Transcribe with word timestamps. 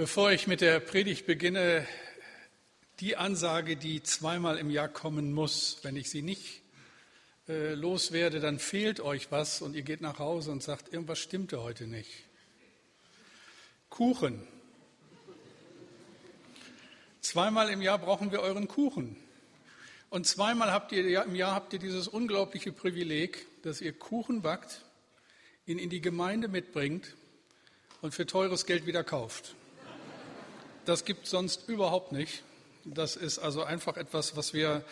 Bevor 0.00 0.32
ich 0.32 0.46
mit 0.46 0.62
der 0.62 0.80
Predigt 0.80 1.26
beginne, 1.26 1.86
die 3.00 3.16
Ansage, 3.16 3.76
die 3.76 4.02
zweimal 4.02 4.56
im 4.56 4.70
Jahr 4.70 4.88
kommen 4.88 5.30
muss. 5.30 5.80
Wenn 5.82 5.94
ich 5.94 6.08
sie 6.08 6.22
nicht 6.22 6.62
äh, 7.50 7.74
loswerde, 7.74 8.40
dann 8.40 8.58
fehlt 8.58 9.00
euch 9.00 9.30
was 9.30 9.60
und 9.60 9.76
ihr 9.76 9.82
geht 9.82 10.00
nach 10.00 10.18
Hause 10.18 10.52
und 10.52 10.62
sagt, 10.62 10.90
irgendwas 10.90 11.18
stimmte 11.18 11.62
heute 11.62 11.86
nicht. 11.86 12.08
Kuchen. 13.90 14.42
Zweimal 17.20 17.68
im 17.68 17.82
Jahr 17.82 17.98
brauchen 17.98 18.32
wir 18.32 18.40
euren 18.40 18.68
Kuchen. 18.68 19.16
Und 20.08 20.26
zweimal 20.26 20.72
habt 20.72 20.92
ihr, 20.92 21.24
im 21.26 21.34
Jahr 21.34 21.54
habt 21.54 21.74
ihr 21.74 21.78
dieses 21.78 22.08
unglaubliche 22.08 22.72
Privileg, 22.72 23.46
dass 23.64 23.82
ihr 23.82 23.92
Kuchen 23.92 24.40
backt, 24.40 24.82
ihn 25.66 25.78
in 25.78 25.90
die 25.90 26.00
Gemeinde 26.00 26.48
mitbringt 26.48 27.16
und 28.00 28.14
für 28.14 28.24
teures 28.24 28.64
Geld 28.64 28.86
wieder 28.86 29.04
kauft. 29.04 29.56
Das 30.86 31.04
gibt 31.04 31.24
es 31.24 31.30
sonst 31.30 31.68
überhaupt 31.68 32.12
nicht. 32.12 32.42
Das 32.84 33.16
ist 33.16 33.38
also 33.38 33.62
einfach 33.62 33.96
etwas, 33.96 34.36
was 34.36 34.54
wir 34.54 34.84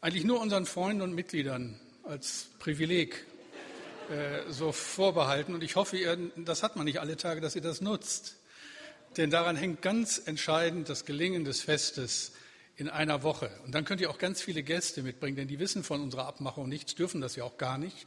eigentlich 0.00 0.24
nur 0.24 0.40
unseren 0.40 0.66
Freunden 0.66 1.02
und 1.02 1.14
Mitgliedern 1.14 1.78
als 2.04 2.48
Privileg 2.58 3.24
äh, 4.10 4.50
so 4.50 4.72
vorbehalten. 4.72 5.54
Und 5.54 5.62
ich 5.62 5.76
hoffe, 5.76 5.96
ihr, 5.96 6.18
das 6.36 6.62
hat 6.62 6.76
man 6.76 6.84
nicht 6.84 7.00
alle 7.00 7.16
Tage, 7.16 7.40
dass 7.40 7.54
ihr 7.54 7.62
das 7.62 7.80
nutzt. 7.80 8.36
Denn 9.16 9.30
daran 9.30 9.56
hängt 9.56 9.82
ganz 9.82 10.20
entscheidend 10.26 10.88
das 10.88 11.04
Gelingen 11.04 11.44
des 11.44 11.62
Festes 11.62 12.32
in 12.76 12.88
einer 12.88 13.22
Woche. 13.22 13.50
Und 13.64 13.74
dann 13.74 13.84
könnt 13.84 14.00
ihr 14.00 14.10
auch 14.10 14.18
ganz 14.18 14.42
viele 14.42 14.62
Gäste 14.62 15.02
mitbringen, 15.02 15.36
denn 15.36 15.48
die 15.48 15.58
wissen 15.58 15.82
von 15.82 16.02
unserer 16.02 16.26
Abmachung 16.26 16.68
nichts, 16.68 16.94
dürfen 16.94 17.20
das 17.20 17.36
ja 17.36 17.44
auch 17.44 17.56
gar 17.56 17.78
nicht, 17.78 18.06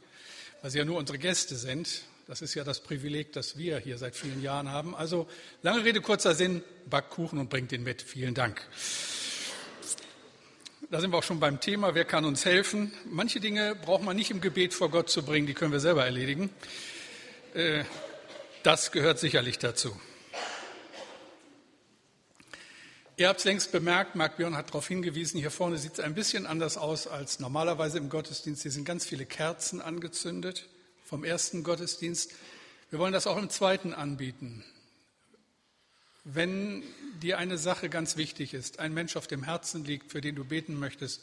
weil 0.62 0.70
sie 0.70 0.78
ja 0.78 0.84
nur 0.84 0.98
unsere 0.98 1.18
Gäste 1.18 1.56
sind. 1.56 2.02
Das 2.30 2.42
ist 2.42 2.54
ja 2.54 2.62
das 2.62 2.78
Privileg, 2.78 3.32
das 3.32 3.58
wir 3.58 3.80
hier 3.80 3.98
seit 3.98 4.14
vielen 4.14 4.40
Jahren 4.40 4.68
haben. 4.68 4.94
Also 4.94 5.26
lange 5.62 5.84
Rede, 5.84 6.00
kurzer 6.00 6.32
Sinn, 6.32 6.62
backt 6.88 7.10
Kuchen 7.10 7.40
und 7.40 7.50
bringt 7.50 7.72
ihn 7.72 7.82
mit. 7.82 8.02
Vielen 8.02 8.34
Dank. 8.34 8.62
Da 10.92 11.00
sind 11.00 11.10
wir 11.10 11.18
auch 11.18 11.24
schon 11.24 11.40
beim 11.40 11.58
Thema, 11.58 11.96
wer 11.96 12.04
kann 12.04 12.24
uns 12.24 12.44
helfen? 12.44 12.92
Manche 13.04 13.40
Dinge 13.40 13.74
braucht 13.74 14.04
man 14.04 14.14
nicht 14.14 14.30
im 14.30 14.40
Gebet 14.40 14.74
vor 14.74 14.92
Gott 14.92 15.10
zu 15.10 15.24
bringen, 15.24 15.48
die 15.48 15.54
können 15.54 15.72
wir 15.72 15.80
selber 15.80 16.04
erledigen. 16.04 16.50
Äh, 17.54 17.82
das 18.62 18.92
gehört 18.92 19.18
sicherlich 19.18 19.58
dazu. 19.58 20.00
Ihr 23.16 23.26
habt 23.26 23.40
es 23.40 23.44
längst 23.44 23.72
bemerkt, 23.72 24.14
Marc 24.14 24.36
Björn 24.36 24.56
hat 24.56 24.68
darauf 24.68 24.86
hingewiesen, 24.86 25.40
hier 25.40 25.50
vorne 25.50 25.78
sieht 25.78 25.94
es 25.94 25.98
ein 25.98 26.14
bisschen 26.14 26.46
anders 26.46 26.76
aus 26.76 27.08
als 27.08 27.40
normalerweise 27.40 27.98
im 27.98 28.08
Gottesdienst. 28.08 28.62
Hier 28.62 28.70
sind 28.70 28.84
ganz 28.84 29.04
viele 29.04 29.26
Kerzen 29.26 29.82
angezündet 29.82 30.68
vom 31.10 31.24
ersten 31.24 31.64
Gottesdienst. 31.64 32.30
Wir 32.90 33.00
wollen 33.00 33.12
das 33.12 33.26
auch 33.26 33.36
im 33.36 33.50
zweiten 33.50 33.92
anbieten. 33.92 34.64
Wenn 36.22 36.84
dir 37.20 37.38
eine 37.38 37.58
Sache 37.58 37.88
ganz 37.88 38.16
wichtig 38.16 38.54
ist, 38.54 38.78
ein 38.78 38.94
Mensch 38.94 39.16
auf 39.16 39.26
dem 39.26 39.42
Herzen 39.42 39.84
liegt, 39.84 40.12
für 40.12 40.20
den 40.20 40.36
du 40.36 40.44
beten 40.44 40.78
möchtest 40.78 41.22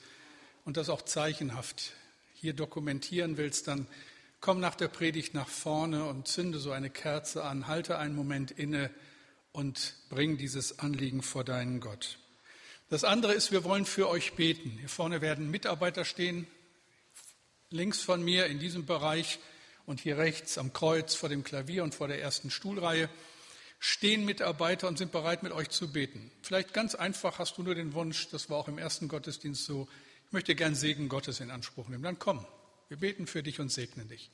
und 0.65 0.75
das 0.75 0.89
auch 0.89 1.03
zeichenhaft 1.03 1.93
hier 2.33 2.51
dokumentieren 2.51 3.37
willst, 3.37 3.69
dann 3.69 3.87
komm 4.41 4.59
nach 4.59 4.75
der 4.75 4.89
Predigt 4.89 5.33
nach 5.33 5.47
vorne 5.47 6.03
und 6.03 6.27
zünde 6.27 6.59
so 6.59 6.73
eine 6.73 6.89
Kerze 6.89 7.45
an, 7.45 7.67
halte 7.67 7.97
einen 7.97 8.13
Moment 8.15 8.51
inne 8.51 8.89
und 9.53 9.93
bring 10.09 10.37
dieses 10.37 10.79
Anliegen 10.79 11.21
vor 11.21 11.45
deinen 11.45 11.79
Gott. 11.79 12.17
Das 12.89 13.05
andere 13.05 13.33
ist, 13.33 13.53
wir 13.53 13.63
wollen 13.63 13.85
für 13.85 14.09
euch 14.09 14.33
beten. 14.33 14.69
Hier 14.79 14.89
vorne 14.89 15.21
werden 15.21 15.49
Mitarbeiter 15.49 16.03
stehen, 16.03 16.45
links 17.69 18.01
von 18.01 18.21
mir 18.21 18.47
in 18.47 18.59
diesem 18.59 18.85
Bereich 18.85 19.39
und 19.87 20.01
hier 20.01 20.17
rechts 20.17 20.57
am 20.57 20.73
Kreuz 20.73 21.15
vor 21.15 21.29
dem 21.29 21.43
Klavier 21.43 21.83
und 21.83 21.95
vor 21.95 22.07
der 22.07 22.21
ersten 22.21 22.51
Stuhlreihe 22.51 23.09
stehen 23.79 24.25
Mitarbeiter 24.25 24.87
und 24.87 24.97
sind 24.97 25.11
bereit, 25.11 25.43
mit 25.43 25.53
euch 25.53 25.69
zu 25.69 25.91
beten. 25.91 26.29
Vielleicht 26.43 26.73
ganz 26.73 26.93
einfach 26.93 27.39
hast 27.39 27.57
du 27.57 27.63
nur 27.63 27.73
den 27.73 27.93
Wunsch, 27.93 28.27
das 28.29 28.49
war 28.49 28.57
auch 28.57 28.67
im 28.67 28.77
ersten 28.77 29.07
Gottesdienst 29.07 29.63
so, 29.63 29.87
ich 30.25 30.33
möchte 30.33 30.55
gern 30.55 30.75
Segen 30.75 31.07
Gottes 31.07 31.39
in 31.39 31.51
Anspruch 31.51 31.87
nehmen. 31.87 32.03
Dann 32.03 32.19
komm, 32.19 32.45
wir 32.89 32.97
beten 32.97 33.27
für 33.27 33.41
dich 33.41 33.61
und 33.61 33.71
segnen 33.71 34.09
dich. 34.09 34.29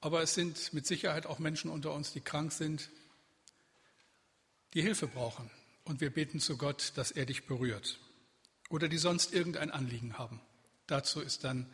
Aber 0.00 0.20
es 0.20 0.34
sind 0.34 0.74
mit 0.74 0.86
Sicherheit 0.86 1.24
auch 1.24 1.38
Menschen 1.38 1.70
unter 1.70 1.94
uns, 1.94 2.12
die 2.12 2.20
krank 2.20 2.52
sind, 2.52 2.90
die 4.74 4.82
Hilfe 4.82 5.06
brauchen. 5.06 5.50
Und 5.84 6.02
wir 6.02 6.10
beten 6.10 6.38
zu 6.38 6.58
Gott, 6.58 6.92
dass 6.96 7.12
er 7.12 7.24
dich 7.24 7.46
berührt. 7.46 7.98
Oder 8.68 8.88
die 8.88 8.98
sonst 8.98 9.32
irgendein 9.32 9.70
Anliegen 9.70 10.18
haben. 10.18 10.42
Dazu 10.86 11.22
ist 11.22 11.44
dann 11.44 11.72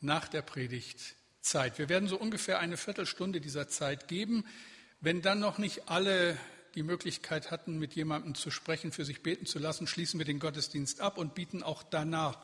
nach 0.00 0.26
der 0.26 0.40
Predigt 0.40 1.16
Zeit. 1.40 1.78
Wir 1.78 1.88
werden 1.88 2.08
so 2.08 2.18
ungefähr 2.18 2.58
eine 2.58 2.76
Viertelstunde 2.76 3.40
dieser 3.40 3.68
Zeit 3.68 4.08
geben. 4.08 4.44
Wenn 5.00 5.22
dann 5.22 5.40
noch 5.40 5.58
nicht 5.58 5.88
alle 5.88 6.36
die 6.74 6.82
Möglichkeit 6.82 7.50
hatten, 7.50 7.78
mit 7.78 7.94
jemandem 7.94 8.34
zu 8.34 8.50
sprechen, 8.50 8.92
für 8.92 9.04
sich 9.04 9.22
beten 9.22 9.46
zu 9.46 9.58
lassen, 9.58 9.86
schließen 9.86 10.18
wir 10.18 10.24
den 10.24 10.38
Gottesdienst 10.38 11.00
ab 11.00 11.18
und 11.18 11.34
bieten 11.34 11.62
auch 11.62 11.82
danach 11.82 12.38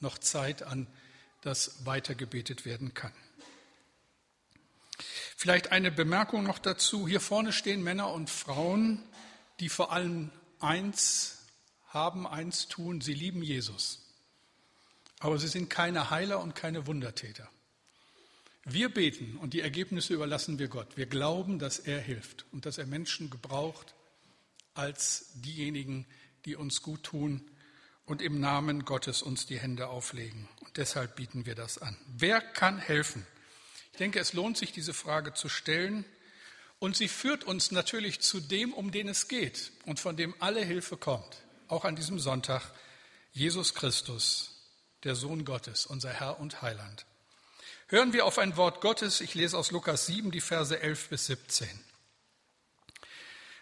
noch 0.00 0.18
Zeit 0.18 0.62
an, 0.62 0.86
dass 1.40 1.86
weiter 1.86 2.14
gebetet 2.14 2.64
werden 2.66 2.94
kann. 2.94 3.12
Vielleicht 5.36 5.72
eine 5.72 5.90
Bemerkung 5.90 6.44
noch 6.44 6.58
dazu. 6.58 7.08
Hier 7.08 7.20
vorne 7.20 7.52
stehen 7.52 7.82
Männer 7.82 8.12
und 8.12 8.30
Frauen, 8.30 9.02
die 9.58 9.68
vor 9.68 9.92
allem 9.92 10.30
eins 10.60 11.38
haben, 11.88 12.26
eins 12.26 12.68
tun, 12.68 13.00
sie 13.00 13.14
lieben 13.14 13.42
Jesus. 13.42 14.00
Aber 15.18 15.38
sie 15.38 15.48
sind 15.48 15.68
keine 15.68 16.10
Heiler 16.10 16.40
und 16.40 16.54
keine 16.54 16.86
Wundertäter. 16.86 17.48
Wir 18.64 18.88
beten 18.88 19.36
und 19.38 19.54
die 19.54 19.60
Ergebnisse 19.60 20.14
überlassen 20.14 20.58
wir 20.58 20.68
Gott. 20.68 20.96
Wir 20.96 21.06
glauben, 21.06 21.58
dass 21.58 21.80
er 21.80 22.00
hilft 22.00 22.46
und 22.52 22.64
dass 22.64 22.78
er 22.78 22.86
Menschen 22.86 23.28
gebraucht 23.28 23.94
als 24.74 25.32
diejenigen, 25.34 26.06
die 26.44 26.54
uns 26.54 26.82
gut 26.82 27.02
tun 27.02 27.50
und 28.04 28.22
im 28.22 28.40
Namen 28.40 28.84
Gottes 28.84 29.22
uns 29.22 29.46
die 29.46 29.58
Hände 29.58 29.88
auflegen. 29.88 30.48
Und 30.60 30.76
deshalb 30.76 31.16
bieten 31.16 31.44
wir 31.44 31.54
das 31.54 31.78
an. 31.78 31.96
Wer 32.06 32.40
kann 32.40 32.78
helfen? 32.78 33.26
Ich 33.92 33.98
denke, 33.98 34.20
es 34.20 34.32
lohnt 34.32 34.56
sich, 34.56 34.72
diese 34.72 34.94
Frage 34.94 35.34
zu 35.34 35.48
stellen. 35.48 36.04
Und 36.78 36.96
sie 36.96 37.08
führt 37.08 37.44
uns 37.44 37.70
natürlich 37.70 38.20
zu 38.20 38.40
dem, 38.40 38.72
um 38.72 38.90
den 38.90 39.08
es 39.08 39.28
geht 39.28 39.72
und 39.86 40.00
von 40.00 40.16
dem 40.16 40.34
alle 40.40 40.64
Hilfe 40.64 40.96
kommt. 40.96 41.42
Auch 41.68 41.84
an 41.84 41.94
diesem 41.94 42.18
Sonntag 42.18 42.72
Jesus 43.32 43.74
Christus, 43.74 44.68
der 45.04 45.14
Sohn 45.14 45.44
Gottes, 45.44 45.86
unser 45.86 46.10
Herr 46.10 46.40
und 46.40 46.62
Heiland. 46.62 47.06
Hören 47.92 48.14
wir 48.14 48.24
auf 48.24 48.38
ein 48.38 48.56
Wort 48.56 48.80
Gottes. 48.80 49.20
Ich 49.20 49.34
lese 49.34 49.58
aus 49.58 49.70
Lukas 49.70 50.06
7 50.06 50.30
die 50.30 50.40
Verse 50.40 50.80
11 50.80 51.10
bis 51.10 51.26
17. 51.26 51.68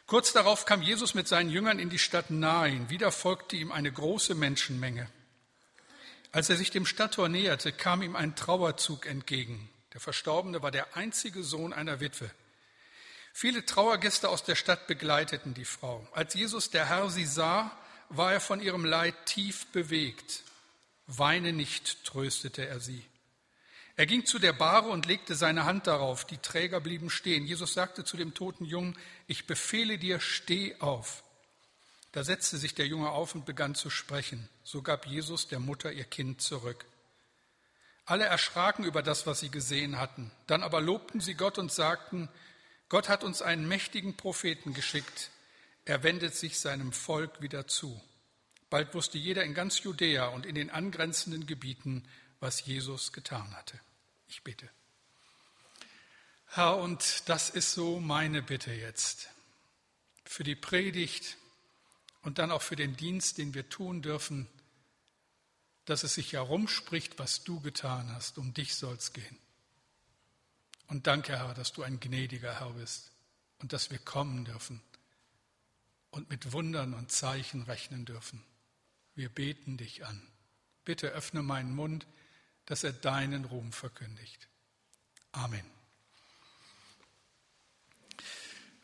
Kurz 0.06 0.32
darauf 0.32 0.66
kam 0.66 0.82
Jesus 0.82 1.14
mit 1.14 1.26
seinen 1.26 1.50
Jüngern 1.50 1.80
in 1.80 1.91
die 1.91 1.98
Stadt 1.98 2.30
Nain. 2.30 2.88
Wieder 2.90 3.10
folgte 3.10 3.56
ihm 3.56 3.72
eine 3.72 3.90
große 3.90 4.36
Menschenmenge. 4.36 5.10
Als 6.30 6.48
er 6.48 6.56
sich 6.56 6.70
dem 6.70 6.86
Stadttor 6.86 7.28
näherte, 7.28 7.72
kam 7.72 8.02
ihm 8.02 8.14
ein 8.14 8.36
Trauerzug 8.36 9.04
entgegen. 9.04 9.69
Der 9.94 10.00
Verstorbene 10.00 10.62
war 10.62 10.70
der 10.70 10.96
einzige 10.96 11.42
Sohn 11.42 11.72
einer 11.72 11.98
Witwe. 11.98 12.30
Viele 13.32 13.66
Trauergäste 13.66 14.28
aus 14.28 14.44
der 14.44 14.54
Stadt 14.54 14.86
begleiteten 14.86 15.54
die 15.54 15.64
Frau. 15.64 16.06
Als 16.12 16.34
Jesus 16.34 16.70
der 16.70 16.88
Herr 16.88 17.10
sie 17.10 17.26
sah, 17.26 17.76
war 18.10 18.32
er 18.32 18.40
von 18.40 18.60
ihrem 18.60 18.84
Leid 18.84 19.26
tief 19.26 19.66
bewegt. 19.72 20.44
Weine 21.08 21.52
nicht, 21.52 22.04
tröstete 22.04 22.64
er 22.64 22.78
sie. 22.78 23.09
Er 24.00 24.06
ging 24.06 24.25
zu 24.25 24.38
der 24.38 24.55
Bahre 24.55 24.88
und 24.88 25.05
legte 25.05 25.34
seine 25.34 25.66
Hand 25.66 25.87
darauf. 25.87 26.25
Die 26.25 26.38
Träger 26.38 26.81
blieben 26.81 27.11
stehen. 27.11 27.44
Jesus 27.44 27.75
sagte 27.75 28.03
zu 28.03 28.16
dem 28.16 28.33
toten 28.33 28.65
Jungen, 28.65 28.97
ich 29.27 29.47
befehle 29.47 29.99
dir, 29.99 30.21
steh 30.21 30.75
auf. 30.81 31.22
Da 32.12 32.25
setzte 32.25 32.56
sich 32.56 32.75
der 32.75 32.87
Junge 32.87 33.11
auf 33.11 33.34
und 33.34 33.44
begann 33.44 33.75
zu 33.75 33.91
sprechen. 33.91 34.49
So 34.65 34.81
gab 34.81 35.06
Jesus 35.06 35.49
der 35.49 35.61
Mutter 35.61 35.93
ihr 35.93 36.05
Kind 36.05 36.41
zurück. 36.41 36.87
Alle 38.06 38.25
erschraken 38.25 38.87
über 38.87 39.03
das, 39.03 39.27
was 39.27 39.41
sie 39.41 39.50
gesehen 39.50 39.99
hatten. 39.99 40.31
Dann 40.47 40.62
aber 40.62 40.81
lobten 40.81 41.21
sie 41.21 41.34
Gott 41.34 41.59
und 41.59 41.71
sagten, 41.71 42.31
Gott 42.88 43.11
hat 43.11 43.22
uns 43.22 43.43
einen 43.43 43.69
mächtigen 43.69 44.17
Propheten 44.17 44.72
geschickt. 44.72 45.28
Er 45.84 46.03
wendet 46.03 46.34
sich 46.34 46.59
seinem 46.59 46.94
Volk 46.94 47.43
wieder 47.43 47.67
zu. 47.67 48.00
Bald 48.70 48.94
wusste 48.94 49.19
jeder 49.19 49.44
in 49.44 49.53
ganz 49.53 49.82
Judäa 49.82 50.29
und 50.29 50.46
in 50.46 50.55
den 50.55 50.70
angrenzenden 50.70 51.44
Gebieten, 51.44 52.08
was 52.41 52.64
Jesus 52.64 53.12
getan 53.12 53.55
hatte. 53.55 53.79
Ich 54.31 54.44
bitte. 54.44 54.71
Herr, 56.47 56.77
und 56.77 57.29
das 57.29 57.50
ist 57.50 57.73
so 57.73 57.99
meine 57.99 58.43
Bitte 58.43 58.73
jetzt 58.73 59.29
für 60.25 60.44
die 60.44 60.55
Predigt 60.55 61.37
und 62.23 62.38
dann 62.38 62.53
auch 62.53 62.62
für 62.62 62.77
den 62.77 62.97
Dienst, 62.97 63.38
den 63.38 63.55
wir 63.55 63.69
tun 63.69 64.03
dürfen, 64.03 64.47
dass 65.85 66.05
es 66.05 66.15
sich 66.15 66.32
herumspricht, 66.32 67.19
was 67.19 67.43
du 67.43 67.61
getan 67.61 68.09
hast. 68.15 68.38
Um 68.38 68.55
dich 68.55 68.77
soll 68.77 68.94
es 68.94 69.12
gehen. 69.12 69.37
Und 70.87 71.09
danke, 71.09 71.37
Herr, 71.37 71.53
dass 71.53 71.73
du 71.73 71.82
ein 71.82 71.99
gnädiger 71.99 72.61
Herr 72.61 72.75
bist 72.75 73.11
und 73.59 73.73
dass 73.73 73.91
wir 73.91 73.99
kommen 73.99 74.44
dürfen 74.44 74.81
und 76.11 76.31
mit 76.31 76.53
Wundern 76.53 76.94
und 76.94 77.11
Zeichen 77.11 77.62
rechnen 77.62 78.05
dürfen. 78.05 78.44
Wir 79.17 79.29
beten 79.29 79.77
dich 79.77 80.06
an. 80.06 80.23
Bitte 80.85 81.09
öffne 81.09 81.43
meinen 81.43 81.75
Mund 81.75 82.06
dass 82.70 82.84
er 82.84 82.93
deinen 82.93 83.46
Ruhm 83.46 83.72
verkündigt. 83.72 84.46
Amen. 85.32 85.64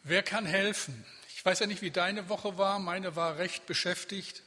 Wer 0.02 0.24
kann 0.24 0.44
helfen? 0.44 1.06
Ich 1.28 1.44
weiß 1.44 1.60
ja 1.60 1.68
nicht, 1.68 1.82
wie 1.82 1.92
deine 1.92 2.28
Woche 2.28 2.58
war. 2.58 2.80
Meine 2.80 3.14
war 3.14 3.38
recht 3.38 3.64
beschäftigt. 3.66 4.42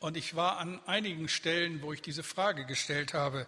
Und 0.00 0.16
ich 0.16 0.36
war 0.36 0.56
an 0.56 0.80
einigen 0.86 1.28
Stellen, 1.28 1.82
wo 1.82 1.92
ich 1.92 2.00
diese 2.00 2.22
Frage 2.22 2.64
gestellt 2.64 3.12
habe, 3.12 3.46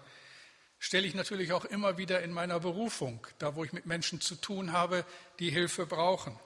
stelle 0.79 1.07
ich 1.07 1.15
natürlich 1.15 1.55
auch 1.55 1.65
immer 1.65 1.97
wieder 1.97 2.21
in 2.21 2.31
meiner 2.31 2.61
Berufung, 2.61 3.27
da 3.39 3.57
wo 3.57 3.65
ich 3.65 3.73
mit 3.73 3.87
Menschen 3.87 4.21
zu 4.21 4.35
tun 4.35 4.73
habe, 4.73 5.07
die 5.39 5.49
Hilfe 5.49 5.87
brauchen. 5.87 6.39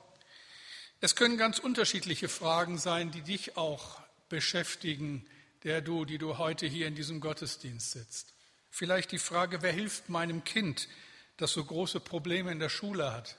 Es 1.01 1.17
können 1.17 1.37
ganz 1.37 1.59
unterschiedliche 1.59 2.29
Fragen 2.29 2.79
sein, 2.79 3.11
die 3.11 3.23
dich 3.23 3.57
auch 3.57 4.01
beschäftigen, 4.29 5.27
der 5.65 5.81
du, 5.81 6.05
die 6.05 6.19
du 6.19 6.39
heute 6.39 6.69
hier 6.69 6.87
in 6.87 6.95
diesem 6.95 7.19
Gottesdienst 7.19 7.91
sitzt. 7.91 8.38
Vielleicht 8.71 9.13
die 9.13 9.19
Frage, 9.19 9.63
wer 9.63 9.73
hilft 9.73 10.09
meinem 10.09 10.45
Kind, 10.45 10.89
das 11.37 11.53
so 11.53 11.65
große 11.65 12.01
Probleme 12.01 12.53
in 12.53 12.59
der 12.59 12.69
Schule 12.69 13.13
hat? 13.13 13.37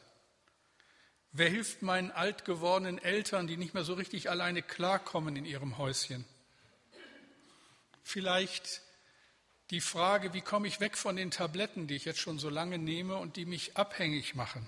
Wer 1.32 1.50
hilft 1.50 1.82
meinen 1.84 2.12
alt 2.12 2.44
gewordenen 2.46 2.98
Eltern, 2.98 3.46
die 3.46 3.58
nicht 3.58 3.74
mehr 3.74 3.84
so 3.84 3.94
richtig 3.94 4.30
alleine 4.30 4.64
klarkommen 4.64 5.36
in 5.36 5.46
ihrem 5.46 5.78
Häuschen? 5.78 6.26
Vielleicht 8.04 8.82
die 9.70 9.82
Frage, 9.82 10.34
wie 10.34 10.42
komme 10.42 10.68
ich 10.68 10.80
weg 10.80 10.98
von 10.98 11.16
den 11.16 11.30
Tabletten, 11.30 11.86
die 11.86 11.96
ich 11.96 12.06
jetzt 12.06 12.20
schon 12.20 12.40
so 12.40 12.50
lange 12.50 12.80
nehme 12.80 13.18
und 13.18 13.36
die 13.36 13.46
mich 13.46 13.78
abhängig 13.78 14.34
machen? 14.34 14.68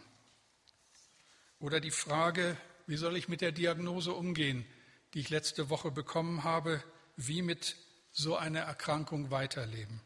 Oder 1.60 1.80
die 1.80 1.92
Frage, 1.92 2.56
wie 2.86 2.98
soll 2.98 3.18
ich 3.18 3.28
mit 3.28 3.42
der 3.42 3.52
Diagnose 3.52 4.14
umgehen, 4.14 4.66
die 5.14 5.22
ich 5.22 5.30
letzte 5.30 5.70
Woche 5.70 5.90
bekommen 5.90 6.44
habe, 6.44 6.84
wie 7.18 7.42
mit 7.42 7.76
so 8.12 8.36
einer 8.36 8.62
Erkrankung 8.62 9.32
weiterleben? 9.32 10.02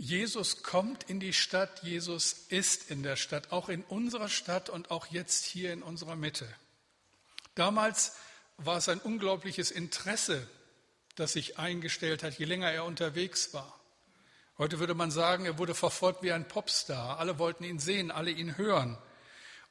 Jesus 0.00 0.62
kommt 0.62 1.02
in 1.10 1.18
die 1.18 1.32
Stadt, 1.32 1.82
Jesus 1.82 2.32
ist 2.48 2.88
in 2.88 3.02
der 3.02 3.16
Stadt, 3.16 3.50
auch 3.50 3.68
in 3.68 3.82
unserer 3.82 4.28
Stadt 4.28 4.70
und 4.70 4.92
auch 4.92 5.08
jetzt 5.08 5.44
hier 5.44 5.72
in 5.72 5.82
unserer 5.82 6.14
Mitte. 6.14 6.48
Damals 7.56 8.12
war 8.58 8.76
es 8.76 8.88
ein 8.88 9.00
unglaubliches 9.00 9.72
Interesse, 9.72 10.48
das 11.16 11.32
sich 11.32 11.58
eingestellt 11.58 12.22
hat, 12.22 12.38
je 12.38 12.44
länger 12.44 12.70
er 12.70 12.84
unterwegs 12.84 13.52
war. 13.52 13.80
Heute 14.56 14.78
würde 14.78 14.94
man 14.94 15.10
sagen, 15.10 15.44
er 15.44 15.58
wurde 15.58 15.74
verfolgt 15.74 16.22
wie 16.22 16.32
ein 16.32 16.46
Popstar. 16.46 17.18
Alle 17.18 17.40
wollten 17.40 17.64
ihn 17.64 17.80
sehen, 17.80 18.12
alle 18.12 18.30
ihn 18.30 18.56
hören. 18.56 18.96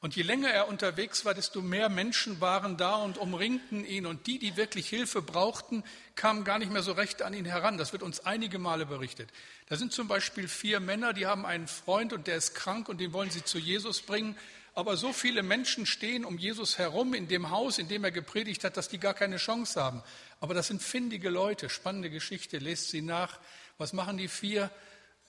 Und 0.00 0.14
je 0.14 0.22
länger 0.22 0.50
er 0.50 0.68
unterwegs 0.68 1.24
war, 1.24 1.34
desto 1.34 1.60
mehr 1.60 1.88
Menschen 1.88 2.40
waren 2.40 2.76
da 2.76 2.96
und 2.96 3.18
umringten 3.18 3.84
ihn. 3.84 4.06
Und 4.06 4.28
die, 4.28 4.38
die 4.38 4.56
wirklich 4.56 4.88
Hilfe 4.88 5.22
brauchten, 5.22 5.82
kamen 6.14 6.44
gar 6.44 6.60
nicht 6.60 6.70
mehr 6.70 6.82
so 6.82 6.92
recht 6.92 7.22
an 7.22 7.34
ihn 7.34 7.44
heran. 7.44 7.78
Das 7.78 7.92
wird 7.92 8.04
uns 8.04 8.20
einige 8.20 8.60
Male 8.60 8.86
berichtet. 8.86 9.30
Da 9.68 9.74
sind 9.74 9.92
zum 9.92 10.06
Beispiel 10.06 10.46
vier 10.46 10.78
Männer, 10.78 11.12
die 11.14 11.26
haben 11.26 11.44
einen 11.44 11.66
Freund 11.66 12.12
und 12.12 12.28
der 12.28 12.36
ist 12.36 12.54
krank 12.54 12.88
und 12.88 13.00
den 13.00 13.12
wollen 13.12 13.30
sie 13.30 13.42
zu 13.42 13.58
Jesus 13.58 14.00
bringen. 14.00 14.36
Aber 14.72 14.96
so 14.96 15.12
viele 15.12 15.42
Menschen 15.42 15.84
stehen 15.84 16.24
um 16.24 16.38
Jesus 16.38 16.78
herum 16.78 17.12
in 17.12 17.26
dem 17.26 17.50
Haus, 17.50 17.78
in 17.78 17.88
dem 17.88 18.04
er 18.04 18.12
gepredigt 18.12 18.62
hat, 18.62 18.76
dass 18.76 18.88
die 18.88 18.98
gar 18.98 19.14
keine 19.14 19.38
Chance 19.38 19.82
haben. 19.82 20.04
Aber 20.38 20.54
das 20.54 20.68
sind 20.68 20.80
findige 20.80 21.30
Leute, 21.30 21.68
spannende 21.68 22.10
Geschichte, 22.10 22.58
lest 22.58 22.90
sie 22.90 23.02
nach. 23.02 23.40
Was 23.78 23.92
machen 23.92 24.16
die 24.16 24.28
vier? 24.28 24.70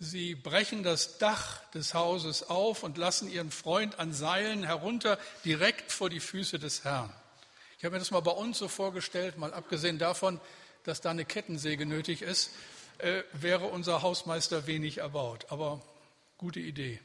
Sie 0.02 0.34
brechen 0.34 0.82
das 0.82 1.18
Dach 1.18 1.62
des 1.72 1.94
Hauses 1.94 2.50
auf 2.50 2.84
und 2.84 2.98
lassen 2.98 3.30
ihren 3.30 3.52
Freund 3.52 4.00
an 4.00 4.14
Seilen 4.14 4.64
herunter, 4.64 5.20
direkt 5.44 5.92
vor 5.92 6.10
die 6.10 6.22
Füße 6.22 6.58
des 6.58 6.86
Herrn. 6.86 7.14
Ich 7.78 7.84
habe 7.84 7.94
mir 7.94 8.00
das 8.00 8.12
mal 8.12 8.22
bei 8.22 8.32
uns 8.32 8.58
so 8.58 8.70
vorgestellt, 8.70 9.38
mal 9.38 9.54
abgesehen 9.54 10.00
davon, 10.00 10.40
dass 10.86 11.02
da 11.02 11.12
eine 11.12 11.26
Kettensäge 11.26 11.86
nötig 11.86 12.22
ist, 12.22 12.52
äh, 13.00 13.24
wäre 13.34 13.66
unser 13.66 14.02
Hausmeister 14.02 14.68
wenig 14.68 15.00
erbaut. 15.00 15.48
Aber 15.50 15.82
gute 16.38 16.62
Idee. 16.62 17.02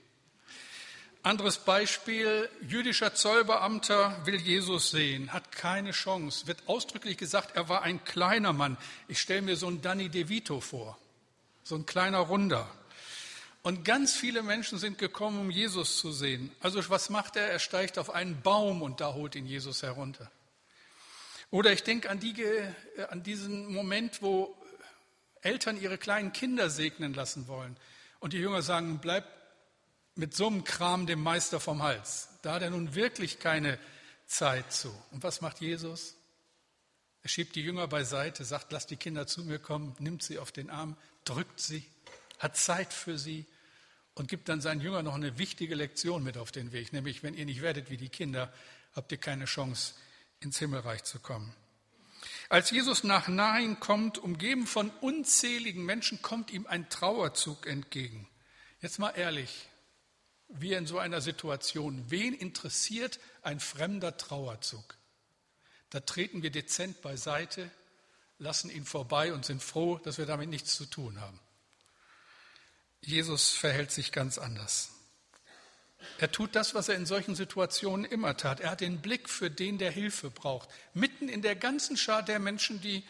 Anderes 1.25 1.58
Beispiel, 1.58 2.49
jüdischer 2.61 3.14
Zollbeamter 3.14 4.25
will 4.25 4.37
Jesus 4.37 4.91
sehen, 4.91 5.32
hat 5.32 5.50
keine 5.50 5.91
Chance, 5.91 6.46
wird 6.46 6.62
ausdrücklich 6.67 7.17
gesagt, 7.17 7.56
er 7.56 7.69
war 7.69 7.82
ein 7.82 8.05
kleiner 8.05 8.52
Mann. 8.52 8.76
Ich 9.08 9.20
stelle 9.20 9.43
mir 9.43 9.56
so 9.56 9.67
einen 9.67 9.82
Danny 9.82 10.11
DeVito 10.11 10.61
vor, 10.61 10.96
so 11.64 11.75
ein 11.75 11.87
kleiner 11.87 12.19
Runder. 12.19 12.70
Und 13.64 13.82
ganz 13.82 14.14
viele 14.14 14.43
Menschen 14.43 14.78
sind 14.78 14.99
gekommen, 14.99 15.40
um 15.40 15.50
Jesus 15.50 15.96
zu 15.96 16.12
sehen. 16.12 16.52
Also 16.61 16.87
was 16.90 17.08
macht 17.08 17.37
er? 17.37 17.49
Er 17.49 17.58
steigt 17.58 17.99
auf 17.99 18.11
einen 18.11 18.43
Baum 18.43 18.82
und 18.82 19.00
da 19.00 19.14
holt 19.14 19.34
ihn 19.37 19.46
Jesus 19.46 19.82
herunter. 19.82 20.31
Oder 21.50 21.72
ich 21.72 21.82
denke 21.82 22.11
an, 22.11 22.20
die, 22.20 22.43
äh, 22.43 22.75
an 23.08 23.22
diesen 23.22 23.72
Moment, 23.72 24.20
wo 24.20 24.55
Eltern 25.40 25.81
ihre 25.81 25.96
kleinen 25.96 26.34
Kinder 26.34 26.69
segnen 26.69 27.14
lassen 27.14 27.49
wollen. 27.49 27.78
Und 28.20 28.34
die 28.34 28.38
Jünger 28.38 28.61
sagen, 28.61 28.99
bleib 29.00 29.25
mit 30.14 30.34
so 30.34 30.46
einem 30.46 30.64
Kram 30.64 31.06
dem 31.06 31.22
Meister 31.22 31.58
vom 31.58 31.82
Hals. 31.82 32.28
Da 32.43 32.52
hat 32.52 32.62
er 32.62 32.69
nun 32.69 32.94
wirklich 32.94 33.38
keine 33.38 33.78
Zeit 34.26 34.75
zu. 34.75 34.94
Und 35.10 35.22
was 35.22 35.40
macht 35.40 35.62
Jesus? 35.62 36.17
Er 37.22 37.31
schiebt 37.31 37.56
die 37.56 37.62
Jünger 37.62 37.88
beiseite, 37.88 38.44
sagt, 38.44 38.72
lass 38.72 38.87
die 38.87 38.99
Kinder 38.99 39.26
zu 39.26 39.43
mir 39.43 39.58
kommen, 39.58 39.96
nimmt 40.00 40.22
sie 40.22 40.38
auf 40.38 40.52
den 40.52 40.69
Arm, 40.69 40.99
drückt 41.25 41.60
sie, 41.60 41.87
hat 42.38 42.58
Zeit 42.58 42.93
für 42.93 43.17
sie 43.17 43.46
und 44.14 44.28
gibt 44.28 44.49
dann 44.49 44.61
seinen 44.61 44.81
Jüngern 44.81 45.05
noch 45.05 45.14
eine 45.14 45.38
wichtige 45.38 45.75
Lektion 45.75 46.22
mit 46.22 46.37
auf 46.37 46.52
den 46.52 46.72
Weg, 46.72 46.93
nämlich 46.93 47.22
wenn 47.22 47.34
ihr 47.34 47.44
nicht 47.44 47.62
werdet 47.62 47.90
wie 47.90 47.96
die 47.96 48.08
Kinder, 48.08 48.52
habt 48.94 49.11
ihr 49.12 49.19
keine 49.19 49.46
Chance, 49.46 49.94
ins 50.40 50.58
Himmelreich 50.58 51.05
zu 51.05 51.19
kommen. 51.19 51.55
Als 52.49 52.70
Jesus 52.70 53.05
nach 53.05 53.28
Nain 53.28 53.81
kommt, 53.81 54.19
umgeben 54.19 54.66
von 54.66 54.90
unzähligen 55.00 55.84
Menschen, 55.84 56.22
kommt 56.22 56.50
ihm 56.50 56.66
ein 56.66 56.88
Trauerzug 56.88 57.66
entgegen. 57.66 58.28
Jetzt 58.81 58.99
mal 58.99 59.11
ehrlich, 59.11 59.69
wir 60.49 60.78
in 60.78 60.87
so 60.87 60.99
einer 60.99 61.20
Situation, 61.20 62.05
wen 62.08 62.34
interessiert 62.34 63.19
ein 63.43 63.60
fremder 63.60 64.17
Trauerzug? 64.17 64.96
Da 65.90 66.00
treten 66.00 66.43
wir 66.43 66.50
dezent 66.50 67.02
beiseite, 67.02 67.70
lassen 68.38 68.70
ihn 68.70 68.84
vorbei 68.84 69.32
und 69.32 69.44
sind 69.44 69.62
froh, 69.62 69.99
dass 69.99 70.19
wir 70.19 70.26
damit 70.26 70.49
nichts 70.49 70.76
zu 70.76 70.87
tun 70.87 71.20
haben. 71.20 71.40
Jesus 73.06 73.52
verhält 73.52 73.90
sich 73.90 74.12
ganz 74.12 74.38
anders. 74.38 74.90
Er 76.18 76.30
tut 76.30 76.54
das, 76.54 76.74
was 76.74 76.88
er 76.88 76.96
in 76.96 77.06
solchen 77.06 77.34
Situationen 77.34 78.04
immer 78.04 78.36
tat. 78.36 78.60
Er 78.60 78.70
hat 78.70 78.80
den 78.80 79.00
Blick 79.00 79.28
für 79.28 79.50
den, 79.50 79.78
der 79.78 79.90
Hilfe 79.90 80.30
braucht. 80.30 80.68
Mitten 80.92 81.28
in 81.28 81.42
der 81.42 81.56
ganzen 81.56 81.96
Schar 81.96 82.22
der 82.22 82.38
Menschen, 82.38 82.80
die 82.80 83.04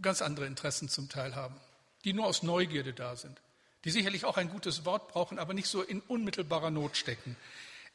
ganz 0.00 0.22
andere 0.22 0.46
Interessen 0.46 0.88
zum 0.88 1.08
Teil 1.08 1.34
haben, 1.34 1.58
die 2.04 2.12
nur 2.12 2.26
aus 2.26 2.42
Neugierde 2.42 2.92
da 2.92 3.16
sind, 3.16 3.40
die 3.84 3.90
sicherlich 3.90 4.24
auch 4.24 4.36
ein 4.36 4.50
gutes 4.50 4.84
Wort 4.84 5.08
brauchen, 5.08 5.38
aber 5.38 5.54
nicht 5.54 5.68
so 5.68 5.82
in 5.82 6.00
unmittelbarer 6.00 6.70
Not 6.70 6.96
stecken. 6.96 7.36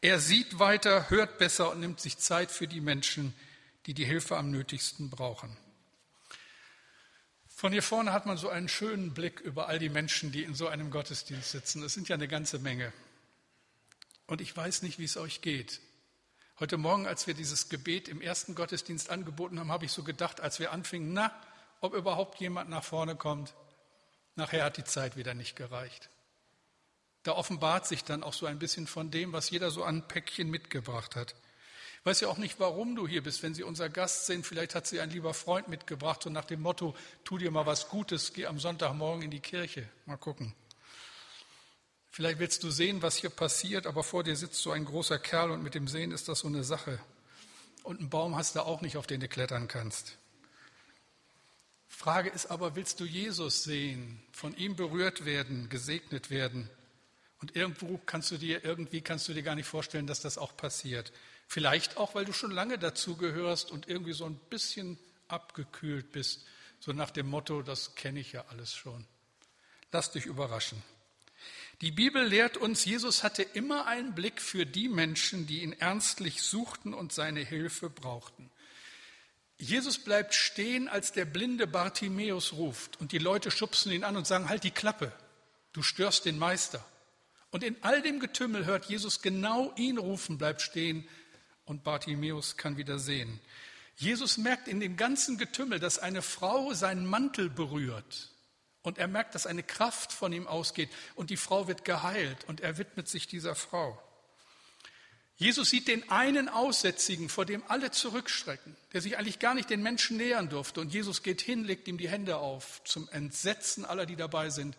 Er 0.01 0.19
sieht 0.19 0.59
weiter, 0.59 1.09
hört 1.09 1.37
besser 1.37 1.71
und 1.71 1.79
nimmt 1.79 1.99
sich 1.99 2.17
Zeit 2.17 2.51
für 2.51 2.67
die 2.67 2.81
Menschen, 2.81 3.33
die 3.85 3.93
die 3.93 4.05
Hilfe 4.05 4.37
am 4.37 4.51
nötigsten 4.51 5.09
brauchen. 5.09 5.55
Von 7.57 7.71
hier 7.71 7.81
vorne 7.81 8.13
hat 8.13 8.27
man 8.27 8.37
so 8.37 8.49
einen 8.49 8.69
schönen 8.69 9.15
Blick 9.15 9.39
über 9.39 9.67
all 9.67 9.79
die 9.79 9.89
Menschen, 9.89 10.31
die 10.31 10.43
in 10.43 10.53
so 10.53 10.67
einem 10.67 10.91
Gottesdienst 10.91 11.49
sitzen. 11.49 11.81
Es 11.81 11.95
sind 11.95 12.07
ja 12.07 12.13
eine 12.13 12.27
ganze 12.27 12.59
Menge. 12.59 12.93
Und 14.27 14.41
ich 14.41 14.55
weiß 14.55 14.83
nicht, 14.83 14.99
wie 14.99 15.05
es 15.05 15.17
euch 15.17 15.41
geht. 15.41 15.81
Heute 16.59 16.77
Morgen, 16.77 17.07
als 17.07 17.25
wir 17.25 17.33
dieses 17.33 17.67
Gebet 17.67 18.09
im 18.09 18.21
ersten 18.21 18.53
Gottesdienst 18.53 19.09
angeboten 19.09 19.59
haben, 19.59 19.71
habe 19.71 19.85
ich 19.85 19.91
so 19.91 20.03
gedacht, 20.03 20.39
als 20.39 20.59
wir 20.59 20.71
anfingen, 20.71 21.13
na, 21.13 21.33
ob 21.81 21.95
überhaupt 21.95 22.39
jemand 22.39 22.69
nach 22.69 22.83
vorne 22.83 23.15
kommt. 23.15 23.55
Nachher 24.35 24.63
hat 24.63 24.77
die 24.77 24.83
Zeit 24.83 25.17
wieder 25.17 25.33
nicht 25.33 25.55
gereicht. 25.55 26.11
Da 27.23 27.31
offenbart 27.31 27.87
sich 27.87 28.03
dann 28.03 28.21
auch 28.21 28.33
so 28.33 28.45
ein 28.45 28.59
bisschen 28.59 28.85
von 28.85 29.09
dem, 29.09 29.33
was 29.33 29.49
jeder 29.49 29.71
so 29.71 29.83
an 29.83 30.07
Päckchen 30.07 30.51
mitgebracht 30.51 31.15
hat 31.15 31.33
weiß 32.03 32.21
ja 32.21 32.27
auch 32.27 32.37
nicht, 32.37 32.59
warum 32.59 32.95
du 32.95 33.07
hier 33.07 33.23
bist. 33.23 33.43
Wenn 33.43 33.53
Sie 33.53 33.63
unser 33.63 33.89
Gast 33.89 34.25
sind, 34.25 34.45
vielleicht 34.45 34.75
hat 34.75 34.87
sie 34.87 34.99
ein 34.99 35.09
lieber 35.09 35.33
Freund 35.33 35.67
mitgebracht, 35.67 36.23
so 36.23 36.29
nach 36.29 36.45
dem 36.45 36.61
Motto, 36.61 36.95
tu 37.23 37.37
dir 37.37 37.51
mal 37.51 37.65
was 37.65 37.89
Gutes, 37.89 38.33
geh 38.33 38.45
am 38.45 38.59
Sonntagmorgen 38.59 39.23
in 39.23 39.31
die 39.31 39.39
Kirche. 39.39 39.87
Mal 40.05 40.17
gucken. 40.17 40.53
Vielleicht 42.09 42.39
willst 42.39 42.63
du 42.63 42.71
sehen, 42.71 43.01
was 43.01 43.17
hier 43.17 43.29
passiert, 43.29 43.85
aber 43.85 44.03
vor 44.03 44.23
dir 44.23 44.35
sitzt 44.35 44.61
so 44.61 44.71
ein 44.71 44.85
großer 44.85 45.19
Kerl 45.19 45.51
und 45.51 45.61
mit 45.61 45.75
dem 45.75 45.87
Sehen 45.87 46.11
ist 46.11 46.27
das 46.27 46.39
so 46.39 46.47
eine 46.47 46.63
Sache. 46.63 46.99
Und 47.83 47.99
einen 47.99 48.09
Baum 48.09 48.35
hast 48.35 48.55
du 48.55 48.61
auch 48.61 48.81
nicht, 48.81 48.97
auf 48.97 49.05
den 49.05 49.19
du 49.19 49.27
klettern 49.27 49.67
kannst. 49.67 50.17
Frage 51.87 52.29
ist 52.29 52.47
aber, 52.47 52.75
willst 52.75 52.99
du 52.99 53.05
Jesus 53.05 53.63
sehen, 53.63 54.21
von 54.31 54.55
ihm 54.55 54.75
berührt 54.75 55.25
werden, 55.25 55.69
gesegnet 55.69 56.29
werden? 56.29 56.69
Und 57.39 57.55
irgendwo 57.55 57.99
kannst 58.05 58.31
du 58.31 58.37
dir, 58.37 58.63
irgendwie 58.65 59.01
kannst 59.01 59.27
du 59.27 59.33
dir 59.33 59.43
gar 59.43 59.55
nicht 59.55 59.67
vorstellen, 59.67 60.07
dass 60.07 60.21
das 60.21 60.37
auch 60.37 60.57
passiert. 60.57 61.11
Vielleicht 61.47 61.97
auch, 61.97 62.13
weil 62.13 62.25
du 62.25 62.33
schon 62.33 62.51
lange 62.51 62.77
dazugehörst 62.77 63.71
und 63.71 63.87
irgendwie 63.87 64.13
so 64.13 64.25
ein 64.25 64.35
bisschen 64.49 64.99
abgekühlt 65.29 66.11
bist, 66.11 66.45
so 66.79 66.91
nach 66.91 67.09
dem 67.09 67.27
Motto, 67.27 67.61
das 67.61 67.95
kenne 67.95 68.19
ich 68.19 68.33
ja 68.33 68.45
alles 68.49 68.75
schon. 68.75 69.05
Lass 69.91 70.11
dich 70.11 70.25
überraschen. 70.25 70.81
Die 71.81 71.91
Bibel 71.91 72.23
lehrt 72.23 72.57
uns, 72.57 72.85
Jesus 72.85 73.23
hatte 73.23 73.43
immer 73.43 73.85
einen 73.85 74.13
Blick 74.13 74.41
für 74.41 74.65
die 74.65 74.89
Menschen, 74.89 75.47
die 75.47 75.61
ihn 75.61 75.73
ernstlich 75.73 76.41
suchten 76.41 76.93
und 76.93 77.13
seine 77.13 77.41
Hilfe 77.41 77.89
brauchten. 77.89 78.51
Jesus 79.59 79.97
bleibt 79.97 80.33
stehen, 80.33 80.87
als 80.87 81.13
der 81.13 81.25
blinde 81.25 81.65
Bartimäus 81.65 82.53
ruft 82.53 82.99
und 82.99 83.11
die 83.11 83.19
Leute 83.19 83.51
schubsen 83.51 83.91
ihn 83.91 84.03
an 84.03 84.17
und 84.17 84.27
sagen, 84.27 84.49
halt 84.49 84.63
die 84.63 84.71
Klappe, 84.71 85.11
du 85.73 85.81
störst 85.81 86.25
den 86.25 86.37
Meister. 86.37 86.83
Und 87.51 87.63
in 87.63 87.75
all 87.81 88.01
dem 88.01 88.19
Getümmel 88.19 88.65
hört 88.65 88.85
Jesus 88.85 89.21
genau 89.21 89.73
ihn 89.77 89.97
rufen, 89.97 90.37
bleibt 90.37 90.61
stehen 90.61 91.07
und 91.67 91.83
Bartimäus 91.83 92.57
kann 92.57 92.77
wieder 92.77 92.97
sehen. 92.97 93.39
Jesus 93.97 94.37
merkt 94.37 94.67
in 94.67 94.79
dem 94.79 94.97
ganzen 94.97 95.37
Getümmel, 95.37 95.79
dass 95.79 95.99
eine 95.99 96.21
Frau 96.21 96.73
seinen 96.73 97.05
Mantel 97.05 97.49
berührt. 97.49 98.31
Und 98.81 98.97
er 98.97 99.07
merkt, 99.07 99.35
dass 99.35 99.45
eine 99.45 99.63
Kraft 99.63 100.13
von 100.13 100.31
ihm 100.31 100.47
ausgeht 100.47 100.89
und 101.15 101.29
die 101.29 101.37
Frau 101.37 101.67
wird 101.67 101.83
geheilt 101.83 102.45
und 102.47 102.61
er 102.61 102.77
widmet 102.77 103.09
sich 103.09 103.27
dieser 103.27 103.53
Frau. 103.53 104.01
Jesus 105.35 105.69
sieht 105.69 105.87
den 105.87 106.09
einen 106.09 106.49
Aussätzigen, 106.49 107.29
vor 107.29 107.45
dem 107.45 107.63
alle 107.67 107.91
zurückschrecken, 107.91 108.75
der 108.93 109.01
sich 109.01 109.17
eigentlich 109.17 109.39
gar 109.39 109.53
nicht 109.53 109.69
den 109.69 109.83
Menschen 109.83 110.17
nähern 110.17 110.49
durfte. 110.49 110.81
Und 110.81 110.93
Jesus 110.93 111.21
geht 111.21 111.41
hin, 111.41 111.63
legt 111.63 111.87
ihm 111.87 111.97
die 111.97 112.09
Hände 112.09 112.37
auf, 112.37 112.81
zum 112.85 113.07
Entsetzen 113.09 113.85
aller, 113.85 114.07
die 114.07 114.15
dabei 114.15 114.49
sind, 114.49 114.75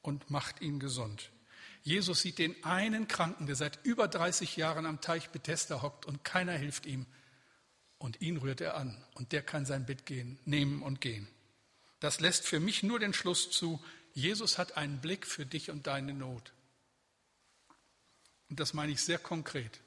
und 0.00 0.30
macht 0.30 0.62
ihn 0.62 0.80
gesund. 0.80 1.30
Jesus 1.82 2.20
sieht 2.20 2.38
den 2.38 2.62
einen 2.64 3.08
Kranken, 3.08 3.46
der 3.46 3.56
seit 3.56 3.78
über 3.84 4.08
30 4.08 4.56
Jahren 4.56 4.86
am 4.86 5.00
Teich 5.00 5.30
Bethesda 5.30 5.82
hockt 5.82 6.06
und 6.06 6.24
keiner 6.24 6.52
hilft 6.52 6.86
ihm. 6.86 7.06
Und 7.98 8.20
ihn 8.20 8.38
rührt 8.38 8.60
er 8.60 8.76
an 8.76 8.96
und 9.14 9.32
der 9.32 9.42
kann 9.42 9.66
sein 9.66 9.86
Bett 9.86 10.06
gehen, 10.06 10.38
nehmen 10.44 10.82
und 10.82 11.00
gehen. 11.00 11.28
Das 12.00 12.20
lässt 12.20 12.46
für 12.46 12.60
mich 12.60 12.82
nur 12.82 12.98
den 12.98 13.12
Schluss 13.12 13.50
zu, 13.50 13.82
Jesus 14.14 14.58
hat 14.58 14.76
einen 14.76 15.00
Blick 15.00 15.26
für 15.26 15.46
dich 15.46 15.70
und 15.70 15.86
deine 15.86 16.14
Not. 16.14 16.52
Und 18.48 18.58
das 18.58 18.74
meine 18.74 18.92
ich 18.92 19.02
sehr 19.02 19.18
konkret 19.18 19.80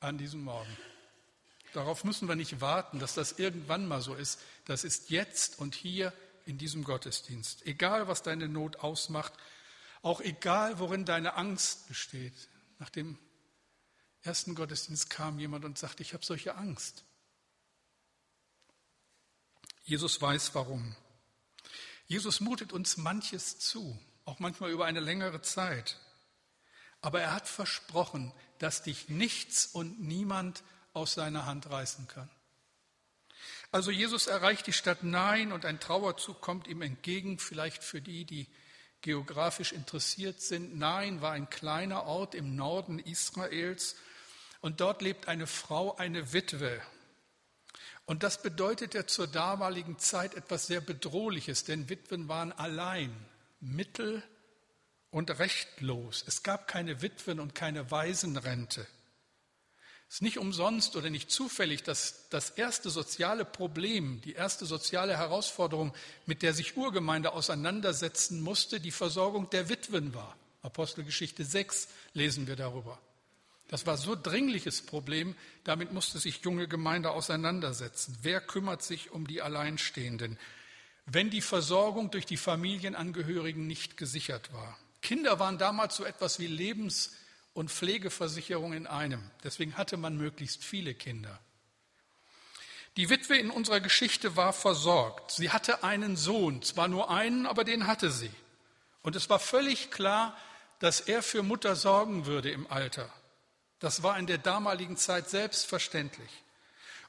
an 0.00 0.18
diesem 0.18 0.42
Morgen. 0.42 0.76
Darauf 1.72 2.04
müssen 2.04 2.28
wir 2.28 2.34
nicht 2.34 2.60
warten, 2.60 2.98
dass 2.98 3.14
das 3.14 3.38
irgendwann 3.38 3.86
mal 3.86 4.02
so 4.02 4.14
ist. 4.14 4.40
Das 4.66 4.84
ist 4.84 5.10
jetzt 5.10 5.58
und 5.58 5.74
hier 5.74 6.12
in 6.44 6.58
diesem 6.58 6.84
Gottesdienst. 6.84 7.66
Egal, 7.66 8.08
was 8.08 8.22
deine 8.22 8.48
Not 8.48 8.80
ausmacht, 8.80 9.32
auch 10.02 10.20
egal, 10.20 10.78
worin 10.78 11.04
deine 11.04 11.34
Angst 11.34 11.88
besteht. 11.88 12.34
Nach 12.78 12.90
dem 12.90 13.18
ersten 14.22 14.54
Gottesdienst 14.54 15.10
kam 15.10 15.38
jemand 15.38 15.64
und 15.64 15.78
sagte, 15.78 16.02
ich 16.02 16.12
habe 16.12 16.24
solche 16.24 16.56
Angst. 16.56 17.04
Jesus 19.84 20.20
weiß 20.20 20.54
warum. 20.54 20.94
Jesus 22.06 22.40
mutet 22.40 22.72
uns 22.72 22.96
manches 22.96 23.58
zu, 23.58 23.98
auch 24.24 24.38
manchmal 24.38 24.70
über 24.70 24.84
eine 24.84 25.00
längere 25.00 25.42
Zeit. 25.42 25.98
Aber 27.00 27.20
er 27.20 27.32
hat 27.32 27.48
versprochen, 27.48 28.32
dass 28.58 28.82
dich 28.82 29.08
nichts 29.08 29.66
und 29.66 30.00
niemand 30.00 30.62
aus 30.92 31.14
seiner 31.14 31.46
Hand 31.46 31.70
reißen 31.70 32.06
kann. 32.06 32.30
Also 33.72 33.90
Jesus 33.90 34.26
erreicht 34.26 34.66
die 34.66 34.72
Stadt 34.72 35.02
Nain 35.02 35.50
und 35.50 35.64
ein 35.64 35.80
Trauerzug 35.80 36.40
kommt 36.40 36.66
ihm 36.68 36.82
entgegen, 36.82 37.38
vielleicht 37.38 37.82
für 37.82 38.00
die, 38.00 38.24
die 38.24 38.46
geografisch 39.02 39.72
interessiert 39.72 40.40
sind. 40.40 40.78
Nain 40.78 41.20
war 41.20 41.32
ein 41.32 41.50
kleiner 41.50 42.04
Ort 42.04 42.34
im 42.34 42.56
Norden 42.56 42.98
Israels 42.98 43.96
und 44.60 44.80
dort 44.80 45.02
lebt 45.02 45.28
eine 45.28 45.46
Frau, 45.46 45.96
eine 45.96 46.32
Witwe. 46.32 46.80
Und 48.06 48.22
das 48.22 48.42
bedeutete 48.42 49.06
zur 49.06 49.26
damaligen 49.26 49.98
Zeit 49.98 50.34
etwas 50.34 50.66
sehr 50.66 50.80
Bedrohliches, 50.80 51.64
denn 51.64 51.88
Witwen 51.88 52.28
waren 52.28 52.52
allein, 52.52 53.14
mittel- 53.60 54.22
und 55.10 55.38
rechtlos. 55.38 56.24
Es 56.26 56.42
gab 56.42 56.66
keine 56.66 57.02
Witwen- 57.02 57.40
und 57.40 57.54
keine 57.54 57.90
Waisenrente. 57.90 58.86
Es 60.12 60.16
ist 60.16 60.22
nicht 60.22 60.36
umsonst 60.36 60.94
oder 60.94 61.08
nicht 61.08 61.30
zufällig, 61.30 61.84
dass 61.84 62.28
das 62.28 62.50
erste 62.50 62.90
soziale 62.90 63.46
Problem, 63.46 64.20
die 64.20 64.34
erste 64.34 64.66
soziale 64.66 65.16
Herausforderung, 65.16 65.94
mit 66.26 66.42
der 66.42 66.52
sich 66.52 66.76
Urgemeinde 66.76 67.32
auseinandersetzen 67.32 68.42
musste, 68.42 68.78
die 68.78 68.90
Versorgung 68.90 69.48
der 69.48 69.70
Witwen 69.70 70.12
war. 70.12 70.36
Apostelgeschichte 70.60 71.46
6 71.46 71.88
lesen 72.12 72.46
wir 72.46 72.56
darüber. 72.56 73.00
Das 73.68 73.86
war 73.86 73.96
so 73.96 74.14
dringliches 74.14 74.82
Problem, 74.82 75.34
damit 75.64 75.94
musste 75.94 76.18
sich 76.18 76.42
junge 76.44 76.68
Gemeinde 76.68 77.12
auseinandersetzen. 77.12 78.18
Wer 78.20 78.42
kümmert 78.42 78.82
sich 78.82 79.12
um 79.12 79.26
die 79.26 79.40
Alleinstehenden, 79.40 80.38
wenn 81.06 81.30
die 81.30 81.40
Versorgung 81.40 82.10
durch 82.10 82.26
die 82.26 82.36
Familienangehörigen 82.36 83.66
nicht 83.66 83.96
gesichert 83.96 84.52
war? 84.52 84.78
Kinder 85.00 85.38
waren 85.38 85.56
damals 85.56 85.96
so 85.96 86.04
etwas 86.04 86.38
wie 86.38 86.48
Lebens- 86.48 87.12
und 87.54 87.70
Pflegeversicherung 87.70 88.72
in 88.72 88.86
einem. 88.86 89.30
Deswegen 89.44 89.76
hatte 89.76 89.96
man 89.96 90.16
möglichst 90.16 90.64
viele 90.64 90.94
Kinder. 90.94 91.38
Die 92.96 93.08
Witwe 93.08 93.36
in 93.36 93.50
unserer 93.50 93.80
Geschichte 93.80 94.36
war 94.36 94.52
versorgt. 94.52 95.30
Sie 95.32 95.50
hatte 95.50 95.82
einen 95.82 96.16
Sohn, 96.16 96.62
zwar 96.62 96.88
nur 96.88 97.10
einen, 97.10 97.46
aber 97.46 97.64
den 97.64 97.86
hatte 97.86 98.10
sie. 98.10 98.30
Und 99.02 99.16
es 99.16 99.30
war 99.30 99.38
völlig 99.38 99.90
klar, 99.90 100.36
dass 100.78 101.00
er 101.00 101.22
für 101.22 101.42
Mutter 101.42 101.74
sorgen 101.74 102.26
würde 102.26 102.50
im 102.50 102.70
Alter. 102.70 103.12
Das 103.78 104.02
war 104.02 104.18
in 104.18 104.26
der 104.26 104.38
damaligen 104.38 104.96
Zeit 104.96 105.30
selbstverständlich. 105.30 106.30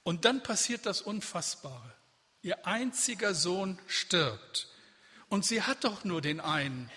Und 0.04 0.26
dann 0.26 0.42
passiert 0.42 0.86
das 0.86 1.02
Unfassbare. 1.02 1.94
Ihr 2.42 2.66
einziger 2.66 3.34
Sohn 3.34 3.80
stirbt. 3.88 4.70
Und 5.28 5.46
sie 5.46 5.62
hat 5.62 5.84
doch 5.84 6.04
nur 6.04 6.22
den 6.22 6.40
einen 6.40 6.90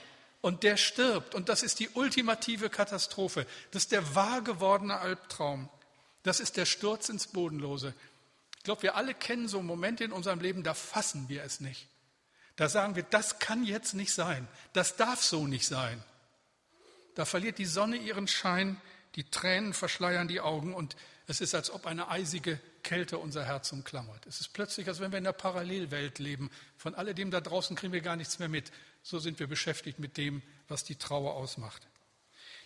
und 0.47 0.63
der 0.63 0.77
stirbt. 0.77 1.35
Und 1.35 1.49
das 1.49 1.65
ist 1.65 1.81
die 1.81 1.89
ultimative 1.89 2.71
Katastrophe. 2.71 3.49
Das 3.73 3.83
ist 3.83 3.91
der 3.91 4.15
wahr 4.15 4.43
gewordene 4.43 4.97
Albtraum. 4.97 5.69
Das 6.23 6.39
ist 6.39 6.57
der 6.57 6.67
Sturz 6.67 7.09
ins 7.09 7.27
Bodenlose. 7.27 7.93
Ich 8.59 8.63
glaube, 8.63 8.83
wir 8.83 8.95
alle 8.95 9.13
kennen 9.13 9.49
so 9.49 9.61
Momente 9.61 10.05
in 10.05 10.13
unserem 10.13 10.39
Leben, 10.39 10.63
da 10.63 10.73
fassen 10.73 11.29
wir 11.29 11.43
es 11.43 11.59
nicht. 11.59 11.89
Da 12.55 12.69
sagen 12.69 12.95
wir, 12.95 13.03
das 13.03 13.41
kann 13.41 13.65
jetzt 13.65 13.95
nicht 13.95 14.15
sein. 14.15 14.47
Das 14.73 14.95
darf 14.95 15.21
so 15.21 15.49
nicht 15.49 15.67
sein. 15.67 16.01
Da 17.17 17.25
verliert 17.25 17.59
die 17.59 17.67
Sonne 17.67 17.97
ihren 17.97 18.29
Schein, 18.29 18.81
die 19.17 19.29
Tränen 19.29 19.75
verschleiern 19.75 20.29
die 20.29 20.41
Augen 20.41 20.75
und 20.75 20.95
es 21.27 21.41
ist, 21.41 21.57
als 21.57 21.73
ob 21.73 21.87
eine 21.87 22.09
eisige 22.09 22.61
Kälte 22.85 23.19
unser 23.19 23.45
Herz 23.45 23.73
umklammert. 23.73 24.25
Es 24.27 24.41
ist 24.41 24.53
plötzlich, 24.53 24.87
als 24.87 25.01
wenn 25.01 25.11
wir 25.11 25.19
in 25.19 25.27
einer 25.27 25.33
Parallelwelt 25.33 26.21
leben. 26.21 26.53
Von 26.77 26.95
alledem 26.95 27.33
da 27.33 27.41
draußen 27.41 27.75
kriegen 27.75 27.93
wir 27.93 28.01
gar 28.01 28.15
nichts 28.15 28.39
mehr 28.39 28.49
mit 28.49 28.71
so 29.07 29.21
sind 29.21 29.39
wir 29.39 29.47
beschäftigt 29.47 30.01
mit 30.01 30.17
dem, 30.17 30.43
was 30.67 30.83
die 30.83 30.97
Trauer 30.97 31.35
ausmacht. 31.35 31.87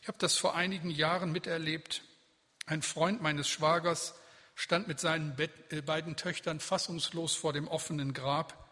Ich 0.01 0.09
habe 0.09 0.17
das 0.17 0.39
vor 0.39 0.55
einigen 0.55 0.89
Jahren 0.89 1.33
miterlebt. 1.33 2.03
Ein 2.65 2.81
Freund 2.81 3.21
meines 3.21 3.47
Schwagers 3.47 4.15
stand 4.55 4.89
mit 4.89 5.01
seinen 5.01 5.39
äh, 5.39 5.83
beiden 5.83 6.17
Töchtern 6.17 6.59
fassungslos 6.59 7.35
vor 7.35 7.53
dem 7.53 7.69
offenen 7.69 8.15
Grab. 8.15 8.71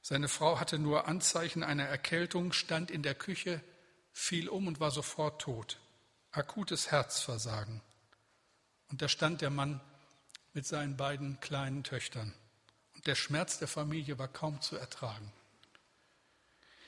Seine 0.00 0.28
Frau 0.28 0.60
hatte 0.60 0.78
nur 0.78 1.08
Anzeichen 1.08 1.64
einer 1.64 1.86
Erkältung, 1.86 2.52
stand 2.52 2.88
in 2.88 3.02
der 3.02 3.16
Küche, 3.16 3.60
fiel 4.12 4.48
um 4.48 4.68
und 4.68 4.78
war 4.78 4.92
sofort 4.92 5.42
tot. 5.42 5.80
Akutes 6.30 6.92
Herzversagen. 6.92 7.80
Und 8.90 9.02
da 9.02 9.08
stand 9.08 9.40
der 9.40 9.50
Mann 9.50 9.80
mit 10.52 10.68
seinen 10.68 10.96
beiden 10.96 11.40
kleinen 11.40 11.82
Töchtern. 11.82 12.32
Und 12.94 13.08
der 13.08 13.16
Schmerz 13.16 13.58
der 13.58 13.66
Familie 13.66 14.20
war 14.20 14.28
kaum 14.28 14.60
zu 14.60 14.76
ertragen. 14.76 15.32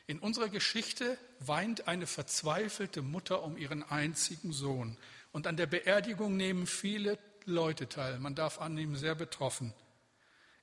In 0.07 0.19
unserer 0.19 0.49
Geschichte 0.49 1.19
weint 1.41 1.89
eine 1.89 2.07
verzweifelte 2.07 3.01
Mutter 3.01 3.43
um 3.43 3.57
ihren 3.57 3.83
einzigen 3.83 4.53
Sohn. 4.53 4.99
Und 5.33 5.47
an 5.47 5.57
der 5.57 5.67
Beerdigung 5.67 6.37
nehmen 6.37 6.67
viele 6.67 7.19
Leute 7.47 7.89
teil. 7.89 8.19
Man 8.19 8.35
darf 8.35 8.61
annehmen, 8.61 8.97
sehr 8.97 9.15
betroffen. 9.15 9.73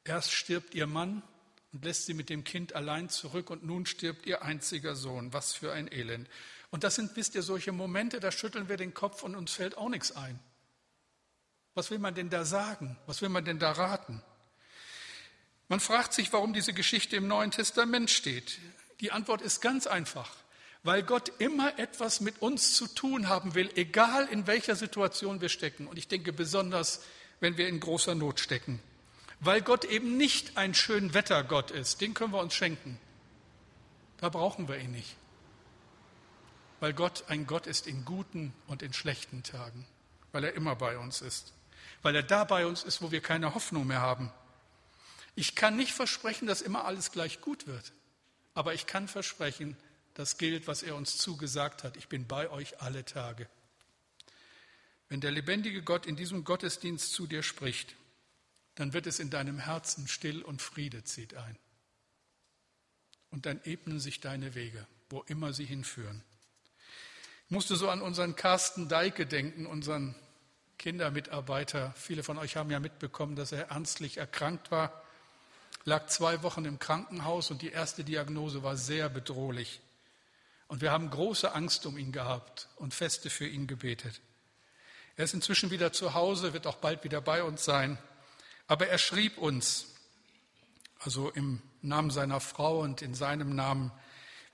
Erst 0.04 0.32
stirbt 0.32 0.76
ihr 0.76 0.88
Mann 0.88 1.24
und 1.72 1.86
lässt 1.86 2.06
sie 2.06 2.14
mit 2.14 2.30
dem 2.30 2.44
Kind 2.44 2.76
allein 2.76 3.10
zurück 3.10 3.50
und 3.50 3.64
nun 3.64 3.86
stirbt 3.86 4.26
ihr 4.26 4.44
einziger 4.44 4.96
Sohn. 4.96 5.34
Was 5.34 5.54
für 5.54 5.74
ein 5.74 5.92
Elend. 5.92 6.30
Und 6.70 6.84
das 6.84 6.96
sind, 6.96 7.16
wisst 7.16 7.36
ihr, 7.36 7.42
solche 7.42 7.72
Momente, 7.72 8.20
da 8.20 8.32
schütteln 8.32 8.70
wir 8.70 8.78
den 8.78 8.94
Kopf 8.94 9.24
und 9.24 9.36
uns 9.36 9.52
fällt 9.52 9.78
auch 9.78 9.90
nichts 9.90 10.12
ein. 10.12 10.40
Was 11.74 11.90
will 11.90 12.00
man 12.00 12.14
denn 12.14 12.30
da 12.30 12.46
sagen? 12.46 12.98
Was 13.08 13.22
will 13.22 13.30
man 13.30 13.46
denn 13.46 13.60
da 13.60 13.72
raten? 13.72 14.22
Man 15.68 15.80
fragt 15.80 16.14
sich, 16.14 16.32
warum 16.34 16.54
diese 16.54 16.74
Geschichte 16.74 17.16
im 17.16 17.28
Neuen 17.28 17.52
Testament 17.52 18.10
steht. 18.10 18.60
Die 19.02 19.12
Antwort 19.12 19.42
ist 19.42 19.62
ganz 19.62 19.88
einfach, 19.88 20.30
weil 20.84 21.02
Gott 21.04 21.30
immer 21.40 21.78
etwas 21.80 22.22
mit 22.22 22.42
uns 22.42 22.76
zu 22.76 22.88
tun 22.88 23.28
haben 23.28 23.56
will, 23.56 23.72
egal 23.76 24.28
in 24.28 24.46
welcher 24.46 24.76
Situation 24.76 25.42
wir 25.42 25.50
stecken. 25.50 25.88
Und 25.88 25.98
ich 25.98 26.08
denke 26.08 26.32
besonders, 26.32 27.02
wenn 27.40 27.58
wir 27.58 27.68
in 27.68 27.80
großer 27.80 28.14
Not 28.14 28.40
stecken. 28.40 28.80
Weil 29.40 29.62
Gott 29.62 29.86
eben 29.86 30.18
nicht 30.18 30.56
ein 30.56 30.76
Schönwettergott 30.76 31.72
ist, 31.72 32.00
den 32.00 32.14
können 32.14 32.32
wir 32.32 32.42
uns 32.42 32.54
schenken. 32.54 33.00
Da 34.18 34.30
brauchen 34.30 34.68
wir 34.68 34.78
ihn 34.78 34.92
nicht. 34.92 35.16
Weil 36.80 36.94
Gott 36.94 37.24
ein 37.28 37.48
Gott 37.48 37.66
ist 37.66 37.88
in 37.88 38.06
guten 38.06 38.54
und 38.68 38.84
in 38.84 38.94
schlechten 38.94 39.42
Tagen. 39.42 39.88
Weil 40.32 40.44
er 40.44 40.54
immer 40.54 40.76
bei 40.76 41.00
uns 41.00 41.22
ist. 41.22 41.54
Weil 42.04 42.16
er 42.16 42.24
da 42.24 42.44
bei 42.44 42.68
uns 42.68 42.84
ist, 42.84 43.02
wo 43.02 43.12
wir 43.12 43.22
keine 43.22 43.56
Hoffnung 43.56 43.88
mehr 43.88 44.02
haben. 44.02 44.32
Ich 45.34 45.56
kann 45.56 45.76
nicht 45.76 45.94
versprechen, 45.94 46.48
dass 46.48 46.62
immer 46.62 46.86
alles 46.86 47.12
gleich 47.12 47.42
gut 47.42 47.66
wird. 47.66 47.94
Aber 48.54 48.74
ich 48.74 48.86
kann 48.86 49.08
versprechen, 49.08 49.78
das 50.14 50.38
gilt, 50.38 50.68
was 50.68 50.84
er 50.84 50.96
uns 50.96 51.18
zugesagt 51.18 51.84
hat. 51.84 51.98
Ich 51.98 52.10
bin 52.10 52.28
bei 52.28 52.50
euch 52.50 52.82
alle 52.82 53.06
Tage. 53.06 53.48
Wenn 55.10 55.22
der 55.22 55.32
lebendige 55.32 55.84
Gott 55.84 56.06
in 56.06 56.16
diesem 56.16 56.44
Gottesdienst 56.44 57.14
zu 57.14 57.28
dir 57.28 57.44
spricht, 57.44 57.96
dann 58.76 58.94
wird 58.94 59.08
es 59.08 59.20
in 59.20 59.30
deinem 59.30 59.60
Herzen 59.60 60.08
still 60.08 60.42
und 60.42 60.62
Friede 60.62 61.04
zieht 61.04 61.36
ein. 61.36 61.58
Und 63.30 63.46
dann 63.46 63.62
ebnen 63.64 64.00
sich 64.00 64.20
deine 64.20 64.56
Wege, 64.56 64.86
wo 65.10 65.22
immer 65.24 65.54
sie 65.54 65.66
hinführen. 65.66 66.24
Ich 67.46 67.52
musste 67.52 67.76
so 67.76 67.90
an 67.90 68.02
unseren 68.02 68.36
Carsten 68.36 68.88
Deike 68.88 69.26
denken, 69.26 69.66
unseren 69.66 70.16
Kindermitarbeiter. 70.78 71.94
Viele 71.98 72.24
von 72.24 72.38
euch 72.38 72.56
haben 72.56 72.72
ja 72.72 72.80
mitbekommen, 72.80 73.36
dass 73.36 73.52
er 73.52 73.70
ernstlich 73.70 74.18
erkrankt 74.18 74.72
war, 74.72 75.04
lag 75.86 76.08
zwei 76.08 76.44
Wochen 76.44 76.66
im 76.66 76.80
Krankenhaus 76.80 77.52
und 77.52 77.62
die 77.62 77.70
erste 77.70 78.04
Diagnose 78.04 78.64
war 78.64 78.78
sehr 78.78 79.10
bedrohlich. 79.10 79.82
Und 80.68 80.82
wir 80.82 80.92
haben 80.92 81.10
große 81.10 81.54
Angst 81.54 81.86
um 81.86 81.98
ihn 81.98 82.12
gehabt 82.12 82.70
und 82.78 82.94
feste 82.94 83.30
für 83.30 83.48
ihn 83.48 83.68
gebetet. 83.68 84.22
Er 85.18 85.26
ist 85.26 85.34
inzwischen 85.34 85.72
wieder 85.72 85.92
zu 85.92 86.14
Hause, 86.14 86.54
wird 86.54 86.68
auch 86.68 86.78
bald 86.78 87.04
wieder 87.04 87.22
bei 87.22 87.44
uns 87.44 87.66
sein. 87.66 87.98
Aber 88.68 88.88
er 88.88 88.98
schrieb 88.98 89.38
uns, 89.38 89.88
also 91.00 91.30
im 91.32 91.62
Namen 91.82 92.12
seiner 92.12 92.40
Frau 92.40 92.80
und 92.80 93.02
in 93.02 93.14
seinem 93.14 93.56
Namen, 93.56 93.92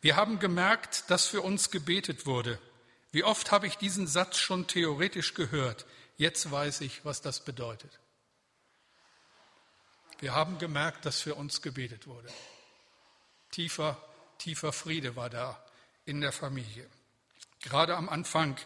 wir 0.01 0.15
haben 0.15 0.39
gemerkt, 0.39 1.09
dass 1.09 1.27
für 1.27 1.41
uns 1.41 1.69
gebetet 1.69 2.25
wurde. 2.25 2.59
Wie 3.11 3.23
oft 3.23 3.51
habe 3.51 3.67
ich 3.67 3.77
diesen 3.77 4.07
Satz 4.07 4.37
schon 4.37 4.67
theoretisch 4.67 5.33
gehört. 5.33 5.85
Jetzt 6.17 6.49
weiß 6.49 6.81
ich, 6.81 7.05
was 7.05 7.21
das 7.21 7.41
bedeutet. 7.41 7.99
Wir 10.19 10.33
haben 10.33 10.57
gemerkt, 10.57 11.05
dass 11.05 11.21
für 11.21 11.35
uns 11.35 11.61
gebetet 11.61 12.07
wurde. 12.07 12.29
Tiefer, 13.51 14.01
tiefer 14.37 14.73
Friede 14.73 15.15
war 15.15 15.29
da 15.29 15.63
in 16.05 16.21
der 16.21 16.31
Familie. 16.31 16.89
Gerade 17.61 17.95
am 17.95 18.09
Anfang, 18.09 18.57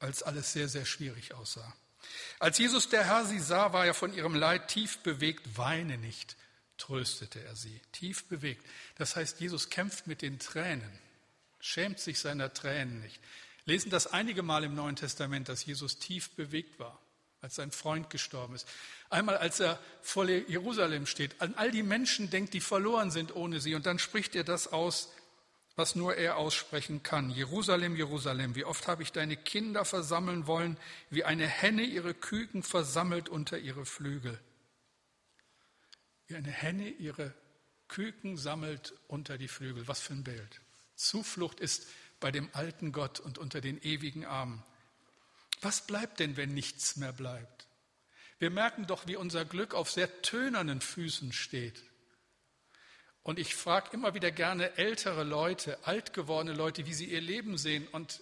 als 0.00 0.22
alles 0.22 0.52
sehr, 0.52 0.68
sehr 0.68 0.84
schwierig 0.84 1.34
aussah. 1.34 1.74
Als 2.38 2.58
Jesus 2.58 2.88
der 2.88 3.04
Herr 3.04 3.24
sie 3.26 3.40
sah, 3.40 3.72
war 3.72 3.86
er 3.86 3.94
von 3.94 4.14
ihrem 4.14 4.34
Leid 4.34 4.68
tief 4.68 4.98
bewegt. 4.98 5.58
Weine 5.58 5.98
nicht, 5.98 6.36
tröstete 6.78 7.42
er 7.42 7.56
sie. 7.56 7.80
Tief 7.92 8.28
bewegt. 8.28 8.64
Das 8.96 9.16
heißt, 9.16 9.40
Jesus 9.40 9.70
kämpft 9.70 10.06
mit 10.06 10.22
den 10.22 10.38
Tränen, 10.38 10.98
schämt 11.60 12.00
sich 12.00 12.18
seiner 12.20 12.52
Tränen 12.52 13.00
nicht 13.00 13.20
lesen 13.68 13.90
das 13.90 14.06
einige 14.06 14.42
Mal 14.42 14.64
im 14.64 14.74
Neuen 14.74 14.96
Testament, 14.96 15.48
dass 15.48 15.64
Jesus 15.64 15.98
tief 15.98 16.30
bewegt 16.30 16.78
war, 16.78 16.98
als 17.40 17.54
sein 17.54 17.70
Freund 17.70 18.10
gestorben 18.10 18.54
ist. 18.54 18.66
Einmal, 19.10 19.36
als 19.36 19.60
er 19.60 19.78
vor 20.02 20.28
Jerusalem 20.28 21.06
steht, 21.06 21.40
an 21.40 21.54
all 21.54 21.70
die 21.70 21.82
Menschen 21.82 22.30
denkt, 22.30 22.54
die 22.54 22.60
verloren 22.60 23.10
sind 23.10 23.34
ohne 23.34 23.60
sie. 23.60 23.74
Und 23.74 23.86
dann 23.86 23.98
spricht 23.98 24.34
er 24.34 24.44
das 24.44 24.72
aus, 24.72 25.10
was 25.76 25.94
nur 25.94 26.16
er 26.16 26.36
aussprechen 26.36 27.04
kann. 27.04 27.30
Jerusalem, 27.30 27.94
Jerusalem, 27.94 28.56
wie 28.56 28.64
oft 28.64 28.88
habe 28.88 29.04
ich 29.04 29.12
deine 29.12 29.36
Kinder 29.36 29.84
versammeln 29.84 30.48
wollen, 30.48 30.76
wie 31.10 31.22
eine 31.22 31.46
Henne 31.46 31.82
ihre 31.82 32.14
Küken 32.14 32.64
versammelt 32.64 33.28
unter 33.28 33.58
ihre 33.58 33.86
Flügel. 33.86 34.40
Wie 36.26 36.34
eine 36.34 36.50
Henne 36.50 36.88
ihre 36.88 37.32
Küken 37.86 38.36
sammelt 38.36 38.94
unter 39.06 39.38
die 39.38 39.48
Flügel. 39.48 39.86
Was 39.86 40.00
für 40.00 40.14
ein 40.14 40.24
Bild. 40.24 40.60
Zuflucht 40.96 41.60
ist 41.60 41.86
bei 42.18 42.32
dem 42.32 42.50
alten 42.52 42.90
Gott 42.90 43.20
und 43.20 43.38
unter 43.38 43.60
den 43.60 43.80
ewigen 43.80 44.24
Armen. 44.26 44.64
Was 45.60 45.86
bleibt 45.86 46.20
denn, 46.20 46.36
wenn 46.36 46.54
nichts 46.54 46.96
mehr 46.96 47.12
bleibt? 47.12 47.66
Wir 48.38 48.50
merken 48.50 48.86
doch, 48.86 49.06
wie 49.06 49.16
unser 49.16 49.44
Glück 49.44 49.74
auf 49.74 49.90
sehr 49.90 50.22
tönernen 50.22 50.80
Füßen 50.80 51.32
steht. 51.32 51.82
Und 53.24 53.38
ich 53.38 53.56
frage 53.56 53.90
immer 53.92 54.14
wieder 54.14 54.30
gerne 54.30 54.76
ältere 54.76 55.24
Leute, 55.24 55.78
alt 55.86 56.12
gewordene 56.12 56.54
Leute, 56.56 56.86
wie 56.86 56.94
sie 56.94 57.06
ihr 57.06 57.20
Leben 57.20 57.58
sehen. 57.58 57.86
Und 57.88 58.20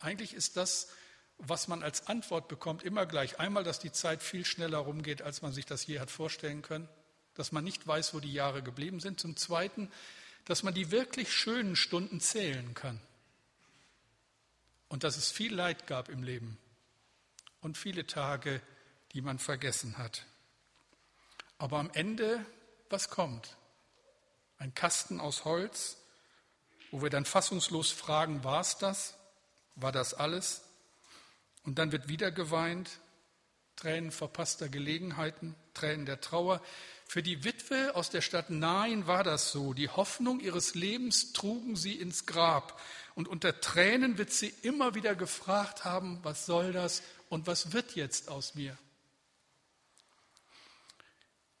eigentlich 0.00 0.32
ist 0.32 0.56
das, 0.56 0.88
was 1.36 1.68
man 1.68 1.82
als 1.82 2.08
Antwort 2.08 2.48
bekommt, 2.48 2.82
immer 2.82 3.06
gleich. 3.06 3.38
Einmal, 3.38 3.62
dass 3.62 3.78
die 3.78 3.92
Zeit 3.92 4.22
viel 4.22 4.44
schneller 4.44 4.78
rumgeht, 4.78 5.22
als 5.22 5.42
man 5.42 5.52
sich 5.52 5.66
das 5.66 5.86
je 5.86 6.00
hat 6.00 6.10
vorstellen 6.10 6.62
können, 6.62 6.88
dass 7.34 7.52
man 7.52 7.62
nicht 7.62 7.86
weiß, 7.86 8.14
wo 8.14 8.20
die 8.20 8.32
Jahre 8.32 8.62
geblieben 8.62 9.00
sind. 9.00 9.20
Zum 9.20 9.36
Zweiten, 9.36 9.92
dass 10.46 10.62
man 10.62 10.74
die 10.74 10.90
wirklich 10.90 11.32
schönen 11.32 11.76
Stunden 11.76 12.20
zählen 12.20 12.74
kann 12.74 12.98
und 14.88 15.04
dass 15.04 15.18
es 15.18 15.30
viel 15.30 15.54
Leid 15.54 15.86
gab 15.86 16.08
im 16.08 16.22
Leben 16.22 16.58
und 17.60 17.76
viele 17.76 18.06
Tage, 18.06 18.60
die 19.12 19.20
man 19.20 19.38
vergessen 19.38 19.98
hat. 19.98 20.26
Aber 21.58 21.78
am 21.78 21.90
Ende, 21.90 22.44
was 22.88 23.10
kommt? 23.10 23.56
Ein 24.58 24.74
Kasten 24.74 25.20
aus 25.20 25.44
Holz, 25.44 25.96
wo 26.90 27.02
wir 27.02 27.10
dann 27.10 27.24
fassungslos 27.24 27.90
fragen, 27.90 28.44
war 28.44 28.60
es 28.60 28.78
das? 28.78 29.14
War 29.74 29.92
das 29.92 30.14
alles? 30.14 30.62
Und 31.64 31.78
dann 31.78 31.92
wird 31.92 32.08
wieder 32.08 32.30
geweint, 32.30 32.90
Tränen 33.76 34.10
verpasster 34.10 34.68
Gelegenheiten, 34.68 35.54
Tränen 35.74 36.06
der 36.06 36.20
Trauer. 36.20 36.60
Für 37.06 37.22
die 37.22 37.44
Witwe 37.44 37.94
aus 37.94 38.10
der 38.10 38.22
Stadt 38.22 38.50
Nain 38.50 39.06
war 39.06 39.22
das 39.22 39.52
so. 39.52 39.72
Die 39.72 39.88
Hoffnung 39.88 40.40
ihres 40.40 40.74
Lebens 40.74 41.32
trugen 41.32 41.76
sie 41.76 41.94
ins 41.94 42.26
Grab. 42.26 42.80
Und 43.14 43.28
unter 43.28 43.60
Tränen 43.60 44.18
wird 44.18 44.32
sie 44.32 44.52
immer 44.62 44.94
wieder 44.94 45.14
gefragt 45.14 45.84
haben, 45.84 46.18
was 46.22 46.46
soll 46.46 46.72
das 46.72 47.02
und 47.28 47.46
was 47.46 47.72
wird 47.72 47.94
jetzt 47.94 48.28
aus 48.28 48.54
mir? 48.54 48.76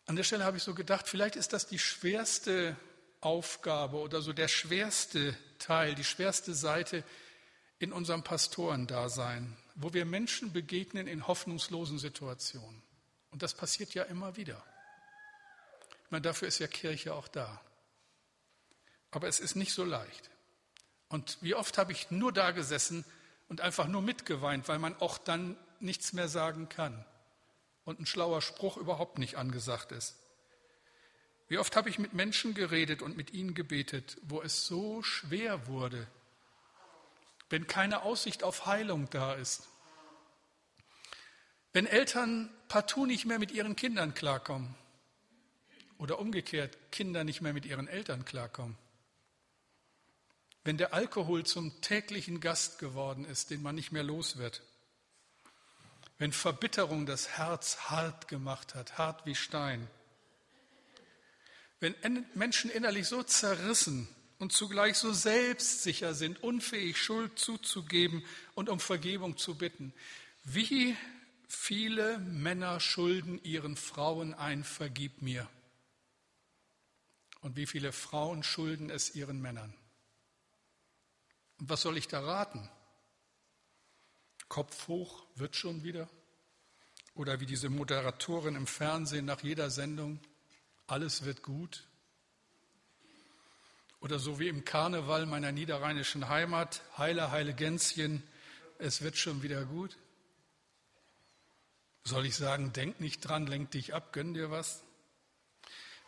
An 0.06 0.16
der 0.16 0.24
Stelle 0.24 0.44
habe 0.44 0.56
ich 0.56 0.62
so 0.62 0.74
gedacht, 0.74 1.06
vielleicht 1.06 1.36
ist 1.36 1.52
das 1.52 1.66
die 1.66 1.78
schwerste 1.78 2.76
Aufgabe 3.20 3.98
oder 3.98 4.22
so 4.22 4.32
der 4.32 4.48
schwerste 4.48 5.36
Teil, 5.58 5.94
die 5.94 6.04
schwerste 6.04 6.54
Seite 6.54 7.04
in 7.78 7.92
unserem 7.92 8.22
Pastorendasein, 8.22 9.56
wo 9.74 9.92
wir 9.92 10.04
Menschen 10.04 10.52
begegnen 10.52 11.06
in 11.06 11.26
hoffnungslosen 11.26 11.98
Situationen. 11.98 12.82
Und 13.30 13.42
das 13.42 13.54
passiert 13.54 13.92
ja 13.94 14.04
immer 14.04 14.36
wieder. 14.36 14.64
Ich 16.04 16.10
meine, 16.10 16.22
dafür 16.22 16.48
ist 16.48 16.58
ja 16.58 16.66
Kirche 16.66 17.14
auch 17.14 17.28
da. 17.28 17.60
Aber 19.10 19.28
es 19.28 19.40
ist 19.40 19.56
nicht 19.56 19.72
so 19.72 19.84
leicht. 19.84 20.30
Und 21.08 21.38
wie 21.40 21.54
oft 21.54 21.76
habe 21.78 21.92
ich 21.92 22.10
nur 22.10 22.32
da 22.32 22.50
gesessen 22.50 23.04
und 23.48 23.60
einfach 23.60 23.86
nur 23.86 24.02
mitgeweint, 24.02 24.68
weil 24.68 24.78
man 24.78 24.96
auch 25.00 25.18
dann 25.18 25.56
nichts 25.80 26.12
mehr 26.12 26.28
sagen 26.28 26.68
kann 26.68 27.04
und 27.84 28.00
ein 28.00 28.06
schlauer 28.06 28.42
Spruch 28.42 28.76
überhaupt 28.76 29.18
nicht 29.18 29.36
angesagt 29.36 29.92
ist. 29.92 30.16
Wie 31.48 31.58
oft 31.58 31.76
habe 31.76 31.88
ich 31.88 31.98
mit 31.98 32.12
Menschen 32.12 32.52
geredet 32.52 33.00
und 33.00 33.16
mit 33.16 33.32
ihnen 33.32 33.54
gebetet, 33.54 34.18
wo 34.22 34.42
es 34.42 34.66
so 34.66 35.02
schwer 35.02 35.66
wurde, 35.66 36.06
wenn 37.48 37.66
keine 37.66 38.02
Aussicht 38.02 38.42
auf 38.42 38.66
Heilung 38.66 39.08
da 39.08 39.32
ist. 39.32 39.66
Wenn 41.72 41.86
Eltern 41.86 42.50
partout 42.68 43.06
nicht 43.06 43.24
mehr 43.24 43.38
mit 43.38 43.50
ihren 43.50 43.76
Kindern 43.76 44.12
klarkommen 44.12 44.74
oder 45.96 46.18
umgekehrt 46.18 46.76
Kinder 46.92 47.24
nicht 47.24 47.40
mehr 47.40 47.54
mit 47.54 47.64
ihren 47.64 47.88
Eltern 47.88 48.26
klarkommen 48.26 48.76
wenn 50.64 50.78
der 50.78 50.92
Alkohol 50.92 51.44
zum 51.44 51.80
täglichen 51.80 52.40
Gast 52.40 52.78
geworden 52.78 53.24
ist, 53.24 53.50
den 53.50 53.62
man 53.62 53.74
nicht 53.74 53.92
mehr 53.92 54.02
los 54.02 54.36
wird, 54.36 54.62
wenn 56.18 56.32
Verbitterung 56.32 57.06
das 57.06 57.38
Herz 57.38 57.78
hart 57.90 58.28
gemacht 58.28 58.74
hat, 58.74 58.98
hart 58.98 59.24
wie 59.24 59.34
Stein, 59.34 59.88
wenn 61.80 61.94
Menschen 62.34 62.70
innerlich 62.70 63.06
so 63.06 63.22
zerrissen 63.22 64.08
und 64.38 64.52
zugleich 64.52 64.96
so 64.96 65.12
selbstsicher 65.12 66.14
sind, 66.14 66.42
unfähig 66.42 66.96
Schuld 66.96 67.38
zuzugeben 67.38 68.24
und 68.54 68.68
um 68.68 68.80
Vergebung 68.80 69.36
zu 69.36 69.56
bitten, 69.56 69.92
wie 70.44 70.96
viele 71.48 72.18
Männer 72.18 72.80
schulden 72.80 73.42
ihren 73.44 73.76
Frauen 73.76 74.34
ein, 74.34 74.64
vergib 74.64 75.22
mir. 75.22 75.48
Und 77.40 77.56
wie 77.56 77.66
viele 77.66 77.92
Frauen 77.92 78.42
schulden 78.42 78.90
es 78.90 79.14
ihren 79.14 79.40
Männern. 79.40 79.72
Und 81.58 81.68
was 81.68 81.82
soll 81.82 81.96
ich 81.96 82.08
da 82.08 82.20
raten? 82.20 82.68
Kopf 84.48 84.88
hoch, 84.88 85.24
wird 85.34 85.56
schon 85.56 85.82
wieder? 85.82 86.08
Oder 87.14 87.40
wie 87.40 87.46
diese 87.46 87.68
Moderatorin 87.68 88.54
im 88.54 88.66
Fernsehen 88.66 89.24
nach 89.24 89.42
jeder 89.42 89.70
Sendung, 89.70 90.20
alles 90.86 91.24
wird 91.24 91.42
gut? 91.42 91.84
Oder 94.00 94.18
so 94.18 94.38
wie 94.38 94.48
im 94.48 94.64
Karneval 94.64 95.26
meiner 95.26 95.50
niederrheinischen 95.50 96.28
Heimat, 96.28 96.82
heile, 96.96 97.32
heile 97.32 97.54
Gänschen, 97.54 98.22
es 98.78 99.02
wird 99.02 99.16
schon 99.16 99.42
wieder 99.42 99.64
gut? 99.64 99.96
Soll 102.04 102.24
ich 102.24 102.36
sagen, 102.36 102.72
denk 102.72 103.00
nicht 103.00 103.20
dran, 103.20 103.46
lenk 103.46 103.72
dich 103.72 103.94
ab, 103.94 104.12
gönn 104.12 104.32
dir 104.32 104.50
was? 104.50 104.82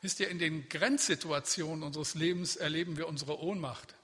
Wisst 0.03 0.21
ihr, 0.21 0.29
in 0.29 0.39
den 0.39 0.69
Grenzsituationen 0.69 1.83
unseres 1.83 2.15
Lebens 2.15 2.57
erleben 2.57 2.97
wir 2.97 3.07
unsere 3.07 3.39
Ohnmacht. 3.39 3.97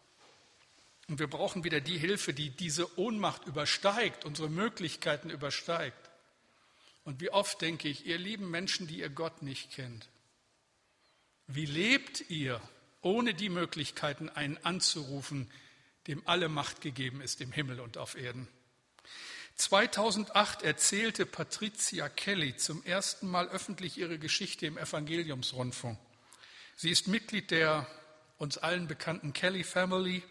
Und 1.09 1.21
wir 1.21 1.29
brauchen 1.29 1.63
wieder 1.63 1.81
die 1.81 1.99
Hilfe, 1.99 2.35
die 2.35 2.51
diese 2.51 2.99
Ohnmacht 2.99 3.47
übersteigt, 3.47 4.25
unsere 4.25 4.49
Möglichkeiten 4.49 5.31
übersteigt. 5.31 6.11
Und 7.05 7.21
wie 7.21 7.31
oft 7.31 7.61
denke 7.61 7.89
ich, 7.89 8.07
ihr 8.07 8.19
lieben 8.19 8.51
Menschen, 8.51 8.89
die 8.89 8.99
ihr 8.99 9.11
Gott 9.11 9.43
nicht 9.43 9.71
kennt, 9.71 10.09
wie 11.47 11.67
lebt 11.67 12.29
ihr, 12.29 12.61
ohne 13.03 13.35
die 13.35 13.51
Möglichkeiten, 13.51 14.29
einen 14.29 14.59
anzurufen, 14.65 15.49
dem 16.09 16.27
alle 16.27 16.49
Macht 16.49 16.81
gegeben 16.81 17.21
ist 17.21 17.41
im 17.41 17.53
Himmel 17.53 17.79
und 17.79 17.99
auf 17.99 18.17
Erden? 18.17 18.49
2008 19.55 20.63
erzählte 20.63 21.25
Patricia 21.25 22.09
Kelly 22.09 22.57
zum 22.57 22.85
ersten 22.85 23.29
Mal 23.29 23.49
öffentlich 23.49 23.97
ihre 23.97 24.19
Geschichte 24.19 24.67
im 24.67 24.77
Evangeliumsrundfunk. 24.77 25.99
Sie 26.75 26.91
ist 26.91 27.07
Mitglied 27.07 27.53
der 27.53 27.87
uns 28.39 28.59
allen 28.59 28.87
bekannten 28.87 29.33
Kelly 29.33 29.65
Family 29.65 30.23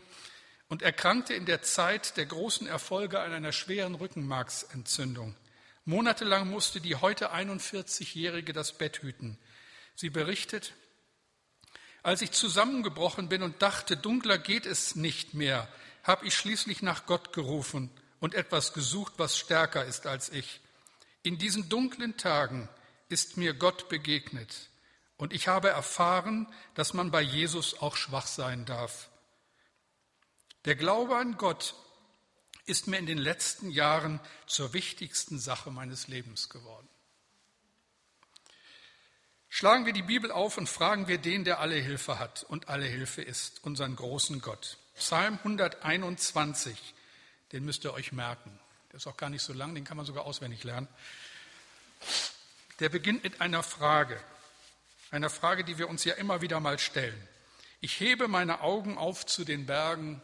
und 0.67 0.81
erkrankte 0.81 1.33
in 1.33 1.45
der 1.45 1.61
Zeit 1.61 2.17
der 2.17 2.25
großen 2.25 2.67
Erfolge 2.67 3.19
an 3.19 3.31
einer 3.31 3.51
schweren 3.51 3.95
Rückenmarksentzündung. 3.95 5.35
Monatelang 5.85 6.49
musste 6.49 6.81
die 6.81 6.95
heute 6.95 7.33
41-Jährige 7.33 8.53
das 8.53 8.73
Bett 8.77 9.03
hüten. 9.03 9.37
Sie 9.95 10.09
berichtet, 10.09 10.73
als 12.01 12.21
ich 12.21 12.31
zusammengebrochen 12.31 13.29
bin 13.29 13.43
und 13.43 13.61
dachte, 13.61 13.95
dunkler 13.95 14.37
geht 14.37 14.65
es 14.65 14.95
nicht 14.95 15.33
mehr, 15.33 15.67
habe 16.03 16.25
ich 16.25 16.35
schließlich 16.35 16.81
nach 16.81 17.05
Gott 17.05 17.33
gerufen 17.33 17.89
und 18.19 18.33
etwas 18.33 18.73
gesucht, 18.73 19.13
was 19.17 19.37
stärker 19.37 19.85
ist 19.85 20.07
als 20.07 20.29
ich. 20.29 20.59
In 21.23 21.37
diesen 21.37 21.69
dunklen 21.69 22.17
Tagen 22.17 22.69
ist 23.09 23.37
mir 23.37 23.53
Gott 23.53 23.89
begegnet 23.89 24.69
und 25.17 25.33
ich 25.33 25.47
habe 25.47 25.69
erfahren, 25.69 26.47
dass 26.73 26.93
man 26.93 27.11
bei 27.11 27.21
Jesus 27.21 27.81
auch 27.81 27.95
schwach 27.95 28.27
sein 28.27 28.65
darf. 28.65 29.09
Der 30.65 30.75
Glaube 30.75 31.15
an 31.15 31.37
Gott 31.37 31.75
ist 32.65 32.87
mir 32.87 32.97
in 32.97 33.05
den 33.05 33.19
letzten 33.19 33.69
Jahren 33.69 34.19
zur 34.47 34.73
wichtigsten 34.73 35.39
Sache 35.39 35.69
meines 35.69 36.07
Lebens 36.07 36.49
geworden. 36.49 36.89
Schlagen 39.49 39.85
wir 39.85 39.93
die 39.93 40.01
Bibel 40.01 40.31
auf 40.31 40.57
und 40.57 40.67
fragen 40.67 41.07
wir 41.07 41.17
den, 41.17 41.45
der 41.45 41.59
alle 41.59 41.75
Hilfe 41.75 42.19
hat 42.19 42.43
und 42.43 42.67
alle 42.67 42.85
Hilfe 42.85 43.21
ist, 43.21 43.63
unseren 43.63 43.95
großen 43.95 44.41
Gott. 44.41 44.77
Psalm 44.95 45.37
121, 45.43 46.93
den 47.51 47.63
müsst 47.63 47.85
ihr 47.85 47.93
euch 47.93 48.11
merken. 48.11 48.59
Der 48.91 48.97
ist 48.97 49.07
auch 49.07 49.17
gar 49.17 49.29
nicht 49.29 49.43
so 49.43 49.53
lang, 49.53 49.75
den 49.75 49.85
kann 49.85 49.97
man 49.97 50.05
sogar 50.05 50.25
auswendig 50.25 50.63
lernen. 50.63 50.87
Der 52.79 52.89
beginnt 52.89 53.23
mit 53.23 53.39
einer 53.39 53.63
Frage, 53.63 54.19
einer 55.11 55.29
Frage, 55.29 55.63
die 55.63 55.77
wir 55.77 55.87
uns 55.87 56.03
ja 56.03 56.15
immer 56.15 56.41
wieder 56.41 56.59
mal 56.59 56.79
stellen. 56.79 57.27
Ich 57.79 57.99
hebe 57.99 58.27
meine 58.27 58.61
Augen 58.61 58.97
auf 58.97 59.25
zu 59.25 59.45
den 59.45 59.65
Bergen. 59.65 60.21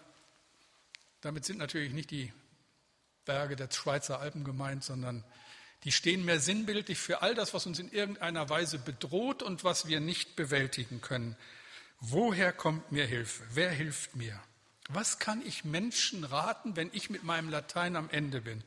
Damit 1.21 1.45
sind 1.45 1.59
natürlich 1.59 1.93
nicht 1.93 2.11
die 2.11 2.33
Berge 3.25 3.55
der 3.55 3.69
Schweizer 3.71 4.19
Alpen 4.19 4.43
gemeint, 4.43 4.83
sondern 4.83 5.23
die 5.83 5.91
stehen 5.91 6.25
mehr 6.25 6.39
sinnbildlich 6.39 6.97
für 6.97 7.21
all 7.21 7.33
das, 7.33 7.53
was 7.53 7.65
uns 7.65 7.79
in 7.79 7.91
irgendeiner 7.91 8.49
Weise 8.49 8.77
bedroht 8.77 9.41
und 9.41 9.63
was 9.63 9.87
wir 9.87 9.99
nicht 9.99 10.35
bewältigen 10.35 11.01
können. 11.01 11.35
Woher 11.99 12.51
kommt 12.51 12.91
mir 12.91 13.05
Hilfe? 13.05 13.43
Wer 13.51 13.71
hilft 13.71 14.15
mir? 14.15 14.39
Was 14.89 15.19
kann 15.19 15.45
ich 15.45 15.63
Menschen 15.63 16.23
raten, 16.23 16.75
wenn 16.75 16.89
ich 16.93 17.09
mit 17.09 17.23
meinem 17.23 17.49
Latein 17.49 17.95
am 17.95 18.09
Ende 18.09 18.41
bin? 18.41 18.63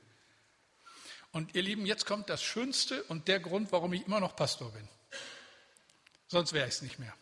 Und 1.33 1.55
ihr 1.55 1.62
Lieben, 1.62 1.85
jetzt 1.85 2.07
kommt 2.07 2.31
das 2.31 2.43
Schönste 2.43 3.03
und 3.05 3.27
der 3.27 3.40
Grund, 3.40 3.73
warum 3.73 3.93
ich 3.93 4.07
immer 4.07 4.21
noch 4.21 4.37
Pastor 4.37 4.71
bin. 4.71 4.88
Sonst 6.29 6.53
wäre 6.53 6.69
ich 6.69 6.75
es 6.75 6.83
nicht 6.83 7.01
mehr. 7.01 7.14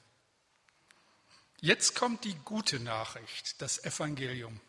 Jetzt 1.60 1.94
kommt 1.94 2.24
die 2.24 2.34
gute 2.44 2.78
Nachricht, 2.78 3.60
das 3.62 3.82
Evangelium. 3.84 4.60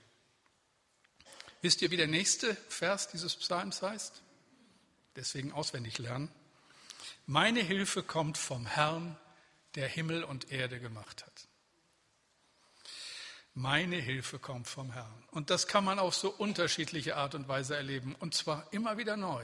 Wisst 1.64 1.82
ihr, 1.82 1.90
wie 1.90 1.98
der 1.98 2.08
nächste 2.08 2.56
Vers 2.70 3.08
dieses 3.08 3.36
Psalms 3.36 3.82
heißt? 3.82 4.22
deswegen 5.16 5.52
auswendig 5.52 5.98
lernen. 5.98 6.30
Meine 7.26 7.62
Hilfe 7.62 8.04
kommt 8.04 8.38
vom 8.38 8.66
Herrn, 8.66 9.18
der 9.76 9.88
Himmel 9.88 10.24
und 10.24 10.52
Erde 10.52 10.80
gemacht 10.80 11.26
hat. 11.26 11.48
Meine 13.56 13.98
Hilfe 13.98 14.40
kommt 14.40 14.68
vom 14.68 14.92
Herrn. 14.92 15.24
Und 15.32 15.50
das 15.50 15.68
kann 15.68 15.86
man 15.86 16.00
auf 16.00 16.16
so 16.16 16.30
unterschiedliche 16.32 17.16
Art 17.16 17.36
und 17.36 17.48
Weise 17.48 17.76
erleben. 17.76 18.16
Und 18.20 18.34
zwar 18.34 18.68
immer 18.72 18.98
wieder 18.98 19.16
neu. 19.16 19.44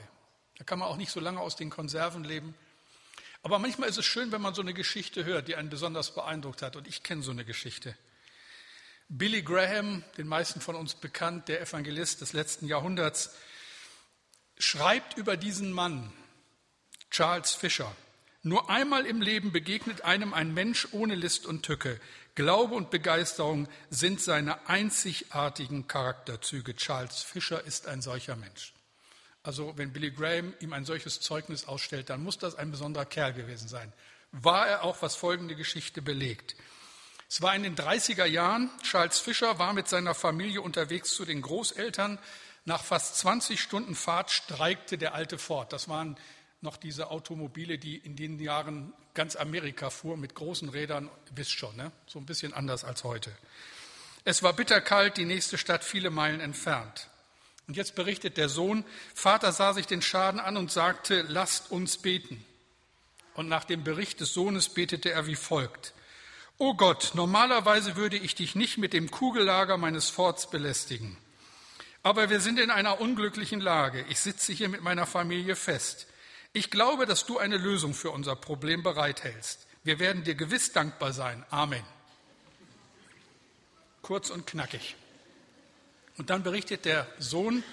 Da 0.58 0.64
kann 0.64 0.80
man 0.80 0.88
auch 0.88 0.98
nicht 0.98 1.12
so 1.12 1.20
lange 1.20 1.40
aus 1.40 1.56
den 1.56 1.70
Konserven 1.70 2.24
leben. 2.24 2.56
Aber 3.44 3.60
manchmal 3.60 3.88
ist 3.88 3.98
es 3.98 4.06
schön, 4.06 4.32
wenn 4.32 4.42
man 4.42 4.56
so 4.56 4.62
eine 4.62 4.74
Geschichte 4.74 5.26
hört, 5.26 5.48
die 5.48 5.56
einen 5.56 5.70
besonders 5.70 6.14
beeindruckt 6.14 6.64
hat. 6.64 6.76
Und 6.76 6.88
ich 6.88 7.04
kenne 7.04 7.22
so 7.22 7.32
eine 7.32 7.46
Geschichte. 7.46 7.96
Billy 9.10 9.42
Graham, 9.42 10.04
den 10.18 10.28
meisten 10.28 10.62
von 10.62 10.76
uns 10.76 10.94
bekannt, 10.94 11.48
der 11.48 11.62
Evangelist 11.62 12.22
des 12.22 12.34
letzten 12.34 12.68
Jahrhunderts, 12.68 13.32
schreibt 14.60 15.18
über 15.18 15.36
diesen 15.36 15.72
Mann, 15.72 16.14
Charles 17.10 17.54
Fisher. 17.54 17.92
Nur 18.44 18.70
einmal 18.70 19.08
im 19.08 19.22
Leben 19.22 19.52
begegnet 19.52 20.04
einem 20.04 20.34
ein 20.34 20.54
Mensch 20.54 20.88
ohne 20.92 21.16
List 21.16 21.48
und 21.48 21.64
Tücke. 21.64 22.00
Glaube 22.36 22.76
und 22.76 22.92
Begeisterung 22.92 23.68
sind 23.90 24.22
seine 24.22 24.68
einzigartigen 24.70 25.88
Charakterzüge. 25.88 26.76
Charles 26.76 27.24
Fisher 27.24 27.64
ist 27.64 27.88
ein 27.88 28.04
solcher 28.04 28.36
Mensch. 28.36 28.74
Also 29.42 29.76
wenn 29.76 29.92
Billy 29.92 30.12
Graham 30.12 30.54
ihm 30.60 30.72
ein 30.72 30.86
solches 30.86 31.20
Zeugnis 31.20 31.66
ausstellt, 31.66 32.12
dann 32.12 32.24
muss 32.24 32.38
das 32.38 32.54
ein 32.54 32.70
besonderer 32.70 33.06
Kerl 33.06 33.34
gewesen 33.34 33.68
sein. 33.68 33.92
War 34.32 34.68
er 34.68 34.84
auch, 34.84 35.02
was 35.02 35.16
folgende 35.16 35.56
Geschichte 35.56 36.04
belegt. 36.04 36.56
Es 37.30 37.44
war 37.44 37.56
in 37.56 37.62
den 37.62 37.76
30er 37.76 38.26
Jahren. 38.26 38.72
Charles 38.82 39.20
Fisher 39.20 39.60
war 39.60 39.74
mit 39.74 39.88
seiner 39.88 40.16
Familie 40.16 40.62
unterwegs 40.62 41.14
zu 41.14 41.26
den 41.26 41.44
Großeltern 41.44 42.18
nach 42.66 42.84
fast 42.84 43.18
20 43.18 43.62
Stunden 43.62 43.94
Fahrt 43.94 44.32
streikte 44.32 44.98
der 44.98 45.14
alte 45.14 45.38
Ford. 45.38 45.72
Das 45.72 45.88
waren 45.88 46.18
noch 46.62 46.76
diese 46.76 47.12
Automobile, 47.12 47.78
die 47.78 47.98
in 47.98 48.16
den 48.16 48.40
Jahren 48.40 48.94
ganz 49.14 49.36
Amerika 49.36 49.92
fuhren 49.92 50.20
mit 50.20 50.34
großen 50.34 50.70
Rädern, 50.70 51.10
wisst 51.34 51.52
schon, 51.52 51.76
ne? 51.76 51.92
so 52.08 52.20
ein 52.20 52.26
bisschen 52.26 52.54
anders 52.54 52.84
als 52.84 53.04
heute. 53.04 53.32
Es 54.26 54.44
war 54.44 54.54
bitterkalt, 54.54 55.18
die 55.18 55.26
nächste 55.26 55.58
Stadt 55.58 55.84
viele 55.84 56.10
Meilen 56.10 56.42
entfernt. 56.42 57.10
Und 57.68 57.78
jetzt 57.78 57.94
berichtet 57.94 58.38
der 58.38 58.50
Sohn, 58.50 58.84
Vater 59.14 59.52
sah 59.52 59.74
sich 59.74 59.86
den 59.86 60.02
Schaden 60.02 60.40
an 60.40 60.58
und 60.58 60.72
sagte, 60.72 61.22
lasst 61.28 61.70
uns 61.72 61.98
beten. 61.98 62.44
Und 63.36 63.48
nach 63.48 63.64
dem 63.64 63.84
Bericht 63.84 64.20
des 64.20 64.34
Sohnes 64.34 64.70
betete 64.70 65.12
er 65.12 65.28
wie 65.28 65.36
folgt. 65.36 65.94
O 66.62 66.74
Gott, 66.74 67.12
normalerweise 67.14 67.96
würde 67.96 68.18
ich 68.18 68.36
dich 68.36 68.54
nicht 68.54 68.78
mit 68.78 68.92
dem 68.92 69.10
Kugellager 69.10 69.78
meines 69.78 70.10
Forts 70.10 70.50
belästigen. 70.50 71.16
Aber 72.04 72.30
wir 72.30 72.42
sind 72.42 72.60
in 72.60 72.70
einer 72.70 73.00
unglücklichen 73.00 73.62
Lage. 73.62 74.06
Ich 74.10 74.20
sitze 74.20 74.52
hier 74.52 74.68
mit 74.68 74.82
meiner 74.82 75.06
Familie 75.06 75.56
fest. 75.56 76.08
Ich 76.52 76.70
glaube, 76.70 77.06
dass 77.06 77.26
du 77.26 77.38
eine 77.38 77.56
Lösung 77.56 77.94
für 77.94 78.12
unser 78.12 78.36
Problem 78.36 78.84
bereithältst. 78.84 79.68
Wir 79.86 80.00
werden 80.00 80.26
dir 80.26 80.36
gewiss 80.36 80.74
dankbar 80.74 81.14
sein. 81.14 81.46
Amen. 81.50 81.84
Kurz 84.02 84.30
und 84.30 84.46
knackig. 84.46 84.98
Und 86.18 86.30
dann 86.30 86.44
berichtet 86.44 86.84
der 86.84 87.08
Sohn, 87.20 87.64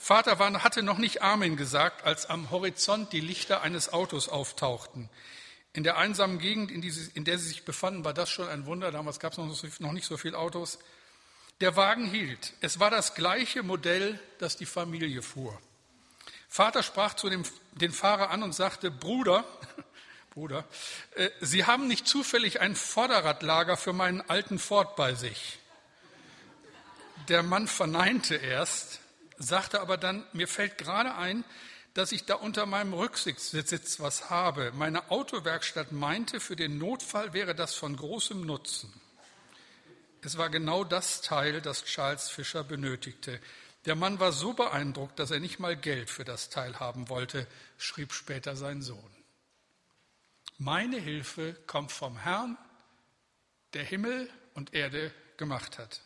Vater 0.00 0.38
hatte 0.40 0.82
noch 0.82 0.98
nicht 0.98 1.22
Amen 1.22 1.56
gesagt, 1.56 2.04
als 2.04 2.26
am 2.26 2.50
Horizont 2.50 3.12
die 3.12 3.20
Lichter 3.20 3.62
eines 3.62 3.92
Autos 3.92 4.28
auftauchten. 4.28 5.08
In 5.74 5.82
der 5.82 5.98
einsamen 5.98 6.38
Gegend, 6.38 6.70
in, 6.70 6.80
die, 6.80 6.92
in 7.14 7.24
der 7.24 7.38
sie 7.38 7.48
sich 7.48 7.64
befanden, 7.64 8.04
war 8.04 8.14
das 8.14 8.30
schon 8.30 8.48
ein 8.48 8.64
Wunder. 8.64 8.92
Damals 8.92 9.18
gab 9.18 9.32
es 9.32 9.38
noch 9.80 9.92
nicht 9.92 10.06
so 10.06 10.16
viele 10.16 10.38
Autos. 10.38 10.78
Der 11.60 11.76
Wagen 11.76 12.06
hielt. 12.06 12.52
Es 12.60 12.80
war 12.80 12.90
das 12.90 13.14
gleiche 13.14 13.62
Modell, 13.62 14.18
das 14.38 14.56
die 14.56 14.66
Familie 14.66 15.20
fuhr. 15.20 15.60
Vater 16.48 16.84
sprach 16.84 17.14
zu 17.14 17.28
dem, 17.28 17.42
den 17.72 17.90
Fahrer 17.90 18.30
an 18.30 18.44
und 18.44 18.54
sagte, 18.54 18.92
Bruder, 18.92 19.44
Bruder, 20.30 20.64
äh, 21.16 21.28
Sie 21.40 21.64
haben 21.64 21.88
nicht 21.88 22.06
zufällig 22.06 22.60
ein 22.60 22.76
Vorderradlager 22.76 23.76
für 23.76 23.92
meinen 23.92 24.20
alten 24.22 24.60
Ford 24.60 24.94
bei 24.94 25.14
sich. 25.14 25.58
Der 27.28 27.42
Mann 27.42 27.66
verneinte 27.66 28.36
erst, 28.36 29.00
sagte 29.38 29.80
aber 29.80 29.96
dann, 29.96 30.24
mir 30.32 30.46
fällt 30.46 30.78
gerade 30.78 31.16
ein, 31.16 31.44
dass 31.94 32.10
ich 32.10 32.24
da 32.24 32.34
unter 32.34 32.66
meinem 32.66 32.92
Rücksitz 32.92 34.00
was 34.00 34.28
habe. 34.28 34.72
Meine 34.72 35.10
Autowerkstatt 35.10 35.92
meinte, 35.92 36.40
für 36.40 36.56
den 36.56 36.78
Notfall 36.78 37.32
wäre 37.32 37.54
das 37.54 37.74
von 37.74 37.96
großem 37.96 38.44
Nutzen. 38.44 38.92
Es 40.22 40.36
war 40.36 40.50
genau 40.50 40.84
das 40.84 41.20
Teil, 41.20 41.60
das 41.60 41.84
Charles 41.84 42.28
Fischer 42.28 42.64
benötigte. 42.64 43.40
Der 43.84 43.94
Mann 43.94 44.18
war 44.18 44.32
so 44.32 44.54
beeindruckt, 44.54 45.18
dass 45.18 45.30
er 45.30 45.38
nicht 45.38 45.58
mal 45.58 45.76
Geld 45.76 46.10
für 46.10 46.24
das 46.24 46.50
Teil 46.50 46.80
haben 46.80 47.08
wollte, 47.08 47.46
schrieb 47.78 48.12
später 48.12 48.56
sein 48.56 48.82
Sohn. 48.82 49.14
Meine 50.58 50.98
Hilfe 50.98 51.54
kommt 51.66 51.92
vom 51.92 52.16
Herrn, 52.16 52.56
der 53.74 53.84
Himmel 53.84 54.30
und 54.54 54.72
Erde 54.72 55.12
gemacht 55.36 55.78
hat. 55.78 56.00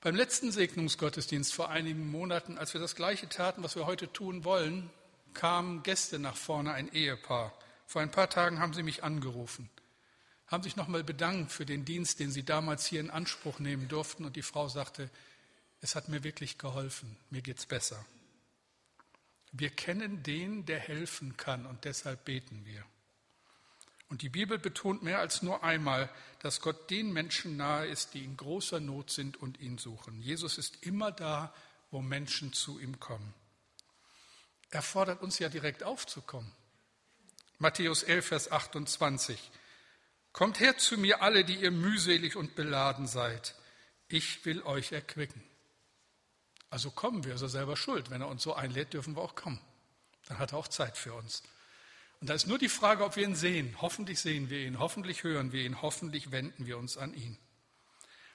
Beim 0.00 0.14
letzten 0.14 0.50
Segnungsgottesdienst 0.50 1.52
vor 1.52 1.68
einigen 1.68 2.10
Monaten, 2.10 2.58
als 2.58 2.72
wir 2.72 2.80
das 2.80 2.94
Gleiche 2.94 3.28
taten, 3.28 3.62
was 3.62 3.76
wir 3.76 3.86
heute 3.86 4.12
tun 4.12 4.44
wollen, 4.44 4.90
kamen 5.34 5.82
Gäste 5.82 6.18
nach 6.18 6.36
vorne, 6.36 6.72
ein 6.72 6.92
Ehepaar. 6.92 7.52
Vor 7.86 8.00
ein 8.00 8.10
paar 8.10 8.30
Tagen 8.30 8.60
haben 8.60 8.72
sie 8.72 8.82
mich 8.82 9.04
angerufen 9.04 9.68
haben 10.50 10.64
sich 10.64 10.74
nochmal 10.74 11.04
bedankt 11.04 11.52
für 11.52 11.64
den 11.64 11.84
Dienst, 11.84 12.18
den 12.18 12.32
sie 12.32 12.42
damals 12.42 12.84
hier 12.84 13.00
in 13.00 13.10
Anspruch 13.10 13.60
nehmen 13.60 13.86
durften. 13.86 14.24
Und 14.24 14.34
die 14.34 14.42
Frau 14.42 14.68
sagte, 14.68 15.08
es 15.80 15.94
hat 15.94 16.08
mir 16.08 16.24
wirklich 16.24 16.58
geholfen, 16.58 17.16
mir 17.30 17.40
geht's 17.40 17.66
besser. 17.66 18.04
Wir 19.52 19.70
kennen 19.70 20.22
den, 20.24 20.66
der 20.66 20.80
helfen 20.80 21.36
kann 21.36 21.66
und 21.66 21.84
deshalb 21.84 22.24
beten 22.24 22.64
wir. 22.64 22.84
Und 24.10 24.22
die 24.22 24.28
Bibel 24.28 24.58
betont 24.58 25.04
mehr 25.04 25.20
als 25.20 25.40
nur 25.40 25.62
einmal, 25.62 26.10
dass 26.40 26.60
Gott 26.60 26.90
den 26.90 27.12
Menschen 27.12 27.56
nahe 27.56 27.86
ist, 27.86 28.12
die 28.12 28.24
in 28.24 28.36
großer 28.36 28.80
Not 28.80 29.10
sind 29.10 29.36
und 29.36 29.60
ihn 29.60 29.78
suchen. 29.78 30.20
Jesus 30.20 30.58
ist 30.58 30.84
immer 30.84 31.12
da, 31.12 31.54
wo 31.92 32.02
Menschen 32.02 32.52
zu 32.52 32.80
ihm 32.80 32.98
kommen. 32.98 33.32
Er 34.70 34.82
fordert 34.82 35.22
uns 35.22 35.38
ja 35.38 35.48
direkt 35.48 35.84
aufzukommen. 35.84 36.52
Matthäus 37.58 38.02
11, 38.02 38.26
Vers 38.26 38.50
28. 38.50 39.50
Kommt 40.32 40.58
her 40.58 40.76
zu 40.76 40.98
mir 40.98 41.22
alle, 41.22 41.44
die 41.44 41.56
ihr 41.56 41.70
mühselig 41.70 42.34
und 42.34 42.56
beladen 42.56 43.06
seid. 43.06 43.54
Ich 44.08 44.44
will 44.44 44.62
euch 44.62 44.90
erquicken. 44.90 45.42
Also 46.68 46.90
kommen 46.90 47.24
wir, 47.24 47.38
so 47.38 47.46
selber 47.46 47.76
schuld. 47.76 48.10
Wenn 48.10 48.22
er 48.22 48.28
uns 48.28 48.42
so 48.42 48.54
einlädt, 48.54 48.92
dürfen 48.92 49.14
wir 49.14 49.22
auch 49.22 49.36
kommen. 49.36 49.60
dann 50.26 50.38
hat 50.38 50.52
er 50.52 50.58
auch 50.58 50.68
Zeit 50.68 50.96
für 50.96 51.14
uns. 51.14 51.42
Und 52.20 52.28
da 52.28 52.34
ist 52.34 52.46
nur 52.46 52.58
die 52.58 52.68
Frage, 52.68 53.04
ob 53.04 53.16
wir 53.16 53.24
ihn 53.24 53.34
sehen. 53.34 53.76
Hoffentlich 53.80 54.20
sehen 54.20 54.50
wir 54.50 54.60
ihn, 54.60 54.78
hoffentlich 54.78 55.24
hören 55.24 55.52
wir 55.52 55.64
ihn, 55.64 55.80
hoffentlich 55.80 56.30
wenden 56.30 56.66
wir 56.66 56.76
uns 56.76 56.96
an 56.98 57.14
ihn. 57.14 57.38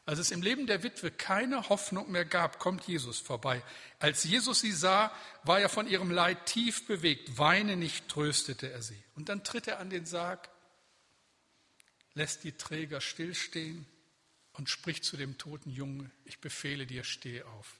Als 0.07 0.19
es 0.19 0.31
im 0.31 0.43
Leben 0.43 0.67
der 0.67 0.83
Witwe 0.83 1.09
keine 1.09 1.69
Hoffnung 1.69 2.11
mehr 2.11 2.25
gab, 2.25 2.59
kommt 2.59 2.87
Jesus 2.87 3.19
vorbei. 3.19 3.63
Als 3.97 4.23
Jesus 4.23 4.61
sie 4.61 4.71
sah, 4.71 5.11
war 5.43 5.59
er 5.59 5.69
von 5.69 5.87
ihrem 5.87 6.11
Leid 6.11 6.45
tief 6.45 6.85
bewegt. 6.85 7.39
Weine 7.39 7.75
nicht, 7.75 8.07
tröstete 8.07 8.71
er 8.71 8.83
sie. 8.83 9.03
Und 9.15 9.29
dann 9.29 9.43
tritt 9.43 9.67
er 9.67 9.79
an 9.79 9.89
den 9.89 10.05
Sarg, 10.05 10.49
lässt 12.13 12.43
die 12.43 12.51
Träger 12.51 13.01
stillstehen 13.01 13.87
und 14.53 14.69
spricht 14.69 15.03
zu 15.03 15.17
dem 15.17 15.39
toten 15.39 15.71
Jungen, 15.71 16.11
ich 16.23 16.39
befehle 16.39 16.85
dir, 16.85 17.03
steh 17.03 17.41
auf. 17.41 17.79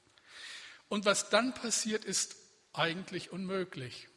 Und 0.88 1.04
was 1.04 1.30
dann 1.30 1.54
passiert, 1.54 2.04
ist 2.04 2.36
eigentlich 2.72 3.30
unmöglich. 3.30 4.08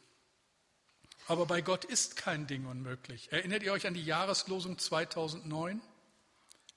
Aber 1.30 1.46
bei 1.46 1.60
Gott 1.60 1.84
ist 1.84 2.16
kein 2.16 2.48
Ding 2.48 2.66
unmöglich. 2.66 3.30
Erinnert 3.30 3.62
ihr 3.62 3.72
euch 3.72 3.86
an 3.86 3.94
die 3.94 4.02
Jahreslosung 4.02 4.78
2009? 4.78 5.80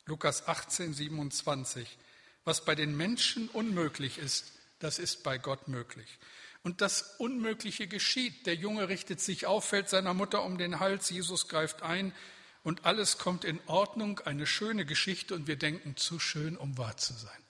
Lukas 0.05 0.47
18, 0.47 0.93
27. 0.93 1.97
Was 2.43 2.63
bei 2.63 2.75
den 2.75 2.95
Menschen 2.95 3.49
unmöglich 3.49 4.19
ist, 4.19 4.51
das 4.77 4.99
ist 4.99 5.23
bei 5.23 5.39
Gott 5.39 5.67
möglich. 5.67 6.19
Und 6.61 6.81
das 6.81 7.15
Unmögliche 7.17 7.87
geschieht. 7.87 8.45
Der 8.45 8.53
Junge 8.53 8.89
richtet 8.89 9.21
sich 9.21 9.47
auf, 9.47 9.65
fällt 9.65 9.89
seiner 9.89 10.13
Mutter 10.13 10.43
um 10.43 10.59
den 10.59 10.79
Hals, 10.79 11.09
Jesus 11.09 11.47
greift 11.47 11.81
ein 11.81 12.13
und 12.61 12.85
alles 12.85 13.17
kommt 13.17 13.45
in 13.45 13.59
Ordnung, 13.65 14.19
eine 14.19 14.45
schöne 14.45 14.85
Geschichte 14.85 15.33
und 15.33 15.47
wir 15.47 15.55
denken, 15.55 15.97
zu 15.97 16.19
schön, 16.19 16.57
um 16.57 16.77
wahr 16.77 16.95
zu 16.97 17.13
sein. 17.13 17.43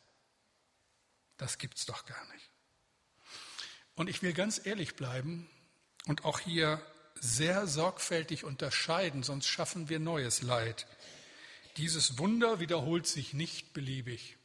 Das 1.35 1.57
gibt's 1.57 1.85
doch 1.85 2.05
gar 2.05 2.25
nicht. 2.31 2.49
Und 3.95 4.09
ich 4.09 4.21
will 4.21 4.31
ganz 4.31 4.65
ehrlich 4.65 4.95
bleiben 4.95 5.49
und 6.05 6.23
auch 6.23 6.39
hier 6.39 6.81
sehr 7.23 7.67
sorgfältig 7.67 8.43
unterscheiden, 8.43 9.23
sonst 9.23 9.47
schaffen 9.47 9.87
wir 9.87 9.99
neues 9.99 10.41
Leid. 10.41 10.85
Dieses 11.77 12.17
Wunder 12.17 12.59
wiederholt 12.59 13.07
sich 13.07 13.33
nicht 13.33 13.73
beliebig. 13.73 14.35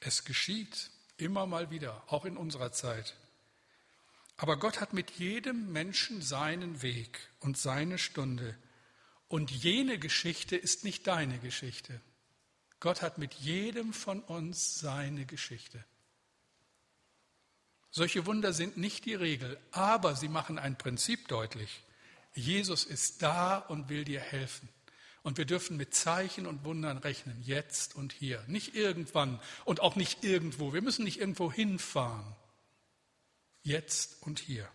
Es 0.00 0.24
geschieht 0.24 0.90
immer 1.16 1.46
mal 1.46 1.70
wieder, 1.70 2.02
auch 2.08 2.24
in 2.24 2.36
unserer 2.36 2.72
Zeit. 2.72 3.14
Aber 4.36 4.58
Gott 4.58 4.80
hat 4.80 4.92
mit 4.92 5.12
jedem 5.12 5.70
Menschen 5.70 6.20
seinen 6.20 6.82
Weg 6.82 7.20
und 7.38 7.56
seine 7.56 7.96
Stunde. 7.98 8.58
Und 9.28 9.52
jene 9.52 10.00
Geschichte 10.00 10.56
ist 10.56 10.82
nicht 10.82 11.06
deine 11.06 11.38
Geschichte. 11.38 12.00
Gott 12.80 13.02
hat 13.02 13.18
mit 13.18 13.34
jedem 13.34 13.92
von 13.92 14.20
uns 14.20 14.80
seine 14.80 15.26
Geschichte. 15.26 15.84
Solche 17.94 18.24
Wunder 18.24 18.54
sind 18.54 18.78
nicht 18.78 19.04
die 19.04 19.14
Regel, 19.14 19.60
aber 19.70 20.16
sie 20.16 20.28
machen 20.28 20.58
ein 20.58 20.78
Prinzip 20.78 21.28
deutlich. 21.28 21.84
Jesus 22.34 22.84
ist 22.84 23.20
da 23.20 23.58
und 23.58 23.90
will 23.90 24.04
dir 24.04 24.20
helfen. 24.20 24.66
Und 25.22 25.36
wir 25.36 25.44
dürfen 25.44 25.76
mit 25.76 25.94
Zeichen 25.94 26.46
und 26.46 26.64
Wundern 26.64 26.96
rechnen, 26.96 27.40
jetzt 27.42 27.94
und 27.94 28.14
hier. 28.14 28.42
Nicht 28.48 28.74
irgendwann 28.74 29.38
und 29.66 29.80
auch 29.80 29.94
nicht 29.94 30.24
irgendwo. 30.24 30.72
Wir 30.72 30.80
müssen 30.80 31.04
nicht 31.04 31.20
irgendwo 31.20 31.52
hinfahren. 31.52 32.24
Jetzt 33.62 34.22
und 34.22 34.40
hier. 34.40 34.66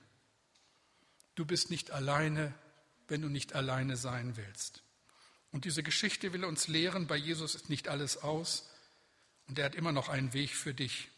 Du 1.34 1.44
bist 1.44 1.72
nicht 1.72 1.90
alleine, 1.90 2.54
wenn 3.08 3.24
du 3.24 3.30
nicht 3.30 3.56
alleine 3.56 3.98
sein 3.98 4.38
willst. 4.38 4.84
Und 5.52 5.66
diese 5.66 5.82
Geschichte 5.82 6.34
will 6.34 6.46
uns 6.46 6.68
lehren, 6.68 7.08
bei 7.08 7.18
Jesus 7.18 7.56
ist 7.56 7.70
nicht 7.70 7.88
alles 7.88 8.18
aus 8.18 8.70
und 9.48 9.58
er 9.58 9.66
hat 9.66 9.76
immer 9.76 9.92
noch 9.92 10.08
einen 10.08 10.34
Weg 10.34 10.52
für 10.52 10.76
dich. 10.76 11.10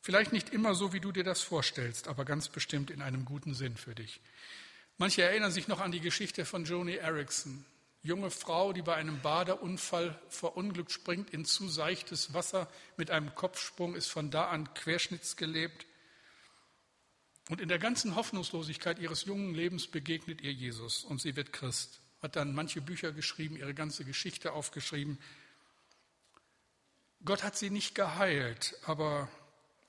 Vielleicht 0.00 0.32
nicht 0.32 0.50
immer 0.50 0.74
so, 0.74 0.92
wie 0.92 1.00
du 1.00 1.12
dir 1.12 1.24
das 1.24 1.42
vorstellst, 1.42 2.08
aber 2.08 2.24
ganz 2.24 2.48
bestimmt 2.48 2.90
in 2.90 3.02
einem 3.02 3.24
guten 3.24 3.54
Sinn 3.54 3.76
für 3.76 3.94
dich. 3.94 4.20
Manche 4.96 5.22
erinnern 5.22 5.52
sich 5.52 5.68
noch 5.68 5.80
an 5.80 5.92
die 5.92 6.00
Geschichte 6.00 6.44
von 6.44 6.64
Joni 6.64 6.94
Erickson, 6.94 7.64
junge 8.02 8.30
Frau, 8.30 8.72
die 8.72 8.82
bei 8.82 8.94
einem 8.94 9.20
Badeunfall 9.20 10.18
verunglückt, 10.28 10.92
springt 10.92 11.30
in 11.30 11.44
zu 11.44 11.68
seichtes 11.68 12.34
Wasser 12.34 12.68
mit 12.96 13.10
einem 13.10 13.34
Kopfsprung, 13.34 13.94
ist 13.94 14.08
von 14.08 14.30
da 14.30 14.48
an 14.48 14.72
querschnittsgelebt. 14.74 15.86
Und 17.48 17.60
in 17.60 17.68
der 17.68 17.78
ganzen 17.78 18.14
Hoffnungslosigkeit 18.14 18.98
ihres 18.98 19.24
jungen 19.24 19.54
Lebens 19.54 19.86
begegnet 19.86 20.40
ihr 20.42 20.52
Jesus 20.52 21.04
und 21.04 21.20
sie 21.20 21.36
wird 21.36 21.52
Christ. 21.52 22.00
Hat 22.20 22.36
dann 22.36 22.54
manche 22.54 22.80
Bücher 22.80 23.12
geschrieben, 23.12 23.56
ihre 23.56 23.74
ganze 23.74 24.04
Geschichte 24.04 24.52
aufgeschrieben. 24.52 25.18
Gott 27.24 27.42
hat 27.42 27.56
sie 27.56 27.70
nicht 27.70 27.94
geheilt, 27.94 28.76
aber 28.84 29.28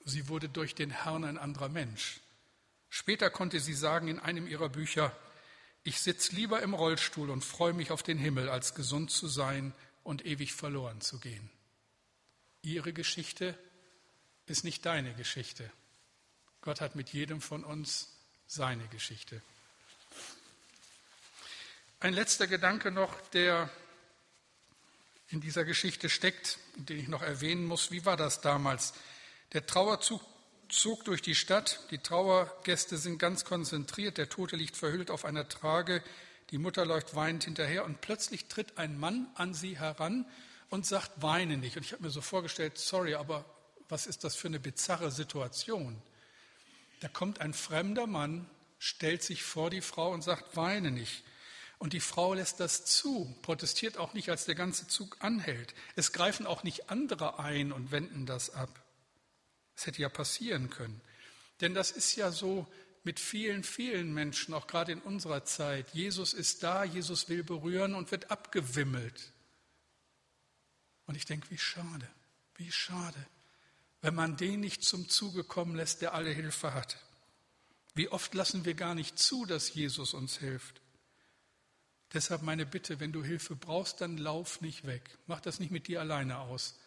Sie 0.09 0.27
wurde 0.27 0.49
durch 0.49 0.75
den 0.75 0.89
Herrn 0.89 1.23
ein 1.23 1.37
anderer 1.37 1.69
Mensch. 1.69 2.19
Später 2.89 3.29
konnte 3.29 3.59
sie 3.59 3.73
sagen 3.73 4.07
in 4.07 4.19
einem 4.19 4.47
ihrer 4.47 4.67
Bücher, 4.67 5.15
ich 5.83 6.01
sitze 6.01 6.35
lieber 6.35 6.61
im 6.61 6.73
Rollstuhl 6.73 7.29
und 7.29 7.45
freue 7.45 7.73
mich 7.73 7.91
auf 7.91 8.03
den 8.03 8.17
Himmel, 8.17 8.49
als 8.49 8.75
gesund 8.75 9.11
zu 9.11 9.27
sein 9.27 9.73
und 10.03 10.25
ewig 10.25 10.53
verloren 10.53 10.99
zu 10.99 11.19
gehen. 11.19 11.49
Ihre 12.61 12.91
Geschichte 12.91 13.57
ist 14.45 14.63
nicht 14.63 14.85
deine 14.85 15.13
Geschichte. 15.13 15.71
Gott 16.61 16.81
hat 16.81 16.95
mit 16.95 17.09
jedem 17.09 17.39
von 17.41 17.63
uns 17.63 18.09
seine 18.47 18.85
Geschichte. 18.87 19.41
Ein 22.01 22.13
letzter 22.13 22.47
Gedanke 22.47 22.91
noch, 22.91 23.19
der 23.29 23.69
in 25.29 25.41
dieser 25.41 25.63
Geschichte 25.63 26.09
steckt, 26.09 26.57
den 26.75 26.99
ich 26.99 27.07
noch 27.07 27.21
erwähnen 27.21 27.65
muss. 27.65 27.91
Wie 27.91 28.05
war 28.05 28.17
das 28.17 28.41
damals? 28.41 28.93
Der 29.53 29.65
Trauerzug 29.65 30.21
zog 30.69 31.03
durch 31.05 31.21
die 31.21 31.33
Stadt. 31.33 31.79
Die 31.89 31.97
Trauergäste 31.97 32.97
sind 32.97 33.17
ganz 33.17 33.45
konzentriert. 33.45 34.17
Der 34.17 34.29
Tote 34.29 34.55
liegt 34.55 34.77
verhüllt 34.77 35.09
auf 35.09 35.25
einer 35.25 35.49
Trage. 35.49 36.03
Die 36.51 36.59
Mutter 36.59 36.85
läuft 36.85 37.15
weinend 37.15 37.45
hinterher 37.45 37.85
und 37.85 38.01
plötzlich 38.01 38.45
tritt 38.45 38.77
ein 38.77 38.99
Mann 38.99 39.27
an 39.35 39.53
sie 39.53 39.77
heran 39.77 40.25
und 40.69 40.85
sagt, 40.85 41.21
weine 41.21 41.57
nicht. 41.57 41.77
Und 41.77 41.83
ich 41.83 41.93
habe 41.93 42.03
mir 42.03 42.11
so 42.11 42.21
vorgestellt, 42.21 42.77
sorry, 42.77 43.15
aber 43.15 43.43
was 43.87 44.05
ist 44.05 44.23
das 44.23 44.35
für 44.35 44.47
eine 44.47 44.59
bizarre 44.59 45.11
Situation? 45.11 45.99
Da 46.99 47.07
kommt 47.07 47.41
ein 47.41 47.53
fremder 47.53 48.05
Mann, 48.05 48.47
stellt 48.77 49.23
sich 49.23 49.43
vor 49.43 49.69
die 49.69 49.81
Frau 49.81 50.11
und 50.11 50.23
sagt, 50.23 50.55
weine 50.55 50.91
nicht. 50.91 51.23
Und 51.79 51.93
die 51.93 52.01
Frau 52.01 52.33
lässt 52.33 52.59
das 52.59 52.85
zu, 52.85 53.35
protestiert 53.41 53.97
auch 53.97 54.13
nicht, 54.13 54.29
als 54.29 54.45
der 54.45 54.55
ganze 54.55 54.87
Zug 54.87 55.17
anhält. 55.21 55.73
Es 55.95 56.11
greifen 56.11 56.45
auch 56.45 56.63
nicht 56.63 56.89
andere 56.89 57.39
ein 57.39 57.71
und 57.71 57.91
wenden 57.91 58.25
das 58.25 58.53
ab. 58.53 58.69
Es 59.79 59.85
hätte 59.85 60.01
ja 60.01 60.09
passieren 60.09 60.69
können. 60.69 60.99
Denn 61.61 61.73
das 61.73 61.91
ist 61.91 62.17
ja 62.17 62.33
so 62.33 62.67
mit 63.05 63.17
vielen, 63.17 63.63
vielen 63.63 64.13
Menschen, 64.13 64.53
auch 64.53 64.67
gerade 64.67 64.91
in 64.91 64.99
unserer 64.99 65.45
Zeit. 65.45 65.93
Jesus 65.93 66.33
ist 66.33 66.63
da, 66.63 66.83
Jesus 66.83 67.29
will 67.29 67.45
berühren 67.45 67.95
und 67.95 68.11
wird 68.11 68.29
abgewimmelt. 68.29 69.31
Und 71.05 71.15
ich 71.15 71.23
denke, 71.23 71.49
wie 71.49 71.57
schade, 71.57 72.05
wie 72.57 72.69
schade, 72.73 73.25
wenn 74.01 74.13
man 74.13 74.35
den 74.35 74.59
nicht 74.59 74.83
zum 74.83 75.07
Zuge 75.07 75.45
kommen 75.45 75.77
lässt, 75.77 76.01
der 76.01 76.13
alle 76.13 76.31
Hilfe 76.31 76.73
hat. 76.73 76.97
Wie 77.95 78.09
oft 78.09 78.33
lassen 78.33 78.65
wir 78.65 78.73
gar 78.73 78.95
nicht 78.95 79.17
zu, 79.17 79.45
dass 79.45 79.73
Jesus 79.73 80.13
uns 80.13 80.39
hilft. 80.39 80.81
Deshalb 82.11 82.41
meine 82.41 82.65
Bitte, 82.65 82.99
wenn 82.99 83.13
du 83.13 83.23
Hilfe 83.23 83.55
brauchst, 83.55 84.01
dann 84.01 84.17
lauf 84.17 84.59
nicht 84.59 84.85
weg. 84.85 85.17
Mach 85.25 85.39
das 85.39 85.61
nicht 85.61 85.71
mit 85.71 85.87
dir 85.87 86.01
alleine 86.01 86.39
aus 86.39 86.78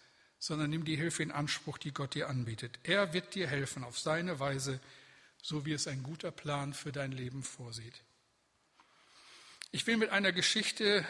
sondern 0.42 0.70
nimm 0.70 0.84
die 0.84 0.96
Hilfe 0.96 1.22
in 1.22 1.30
Anspruch, 1.30 1.78
die 1.78 1.94
Gott 1.94 2.14
dir 2.14 2.28
anbietet. 2.28 2.76
Er 2.82 3.12
wird 3.12 3.36
dir 3.36 3.46
helfen 3.46 3.84
auf 3.84 3.96
seine 3.96 4.40
Weise, 4.40 4.80
so 5.40 5.64
wie 5.64 5.72
es 5.72 5.86
ein 5.86 6.02
guter 6.02 6.32
Plan 6.32 6.74
für 6.74 6.90
dein 6.90 7.12
Leben 7.12 7.44
vorsieht. 7.44 8.02
Ich 9.70 9.86
will 9.86 9.98
mit 9.98 10.10
einer 10.10 10.32
Geschichte 10.32 11.06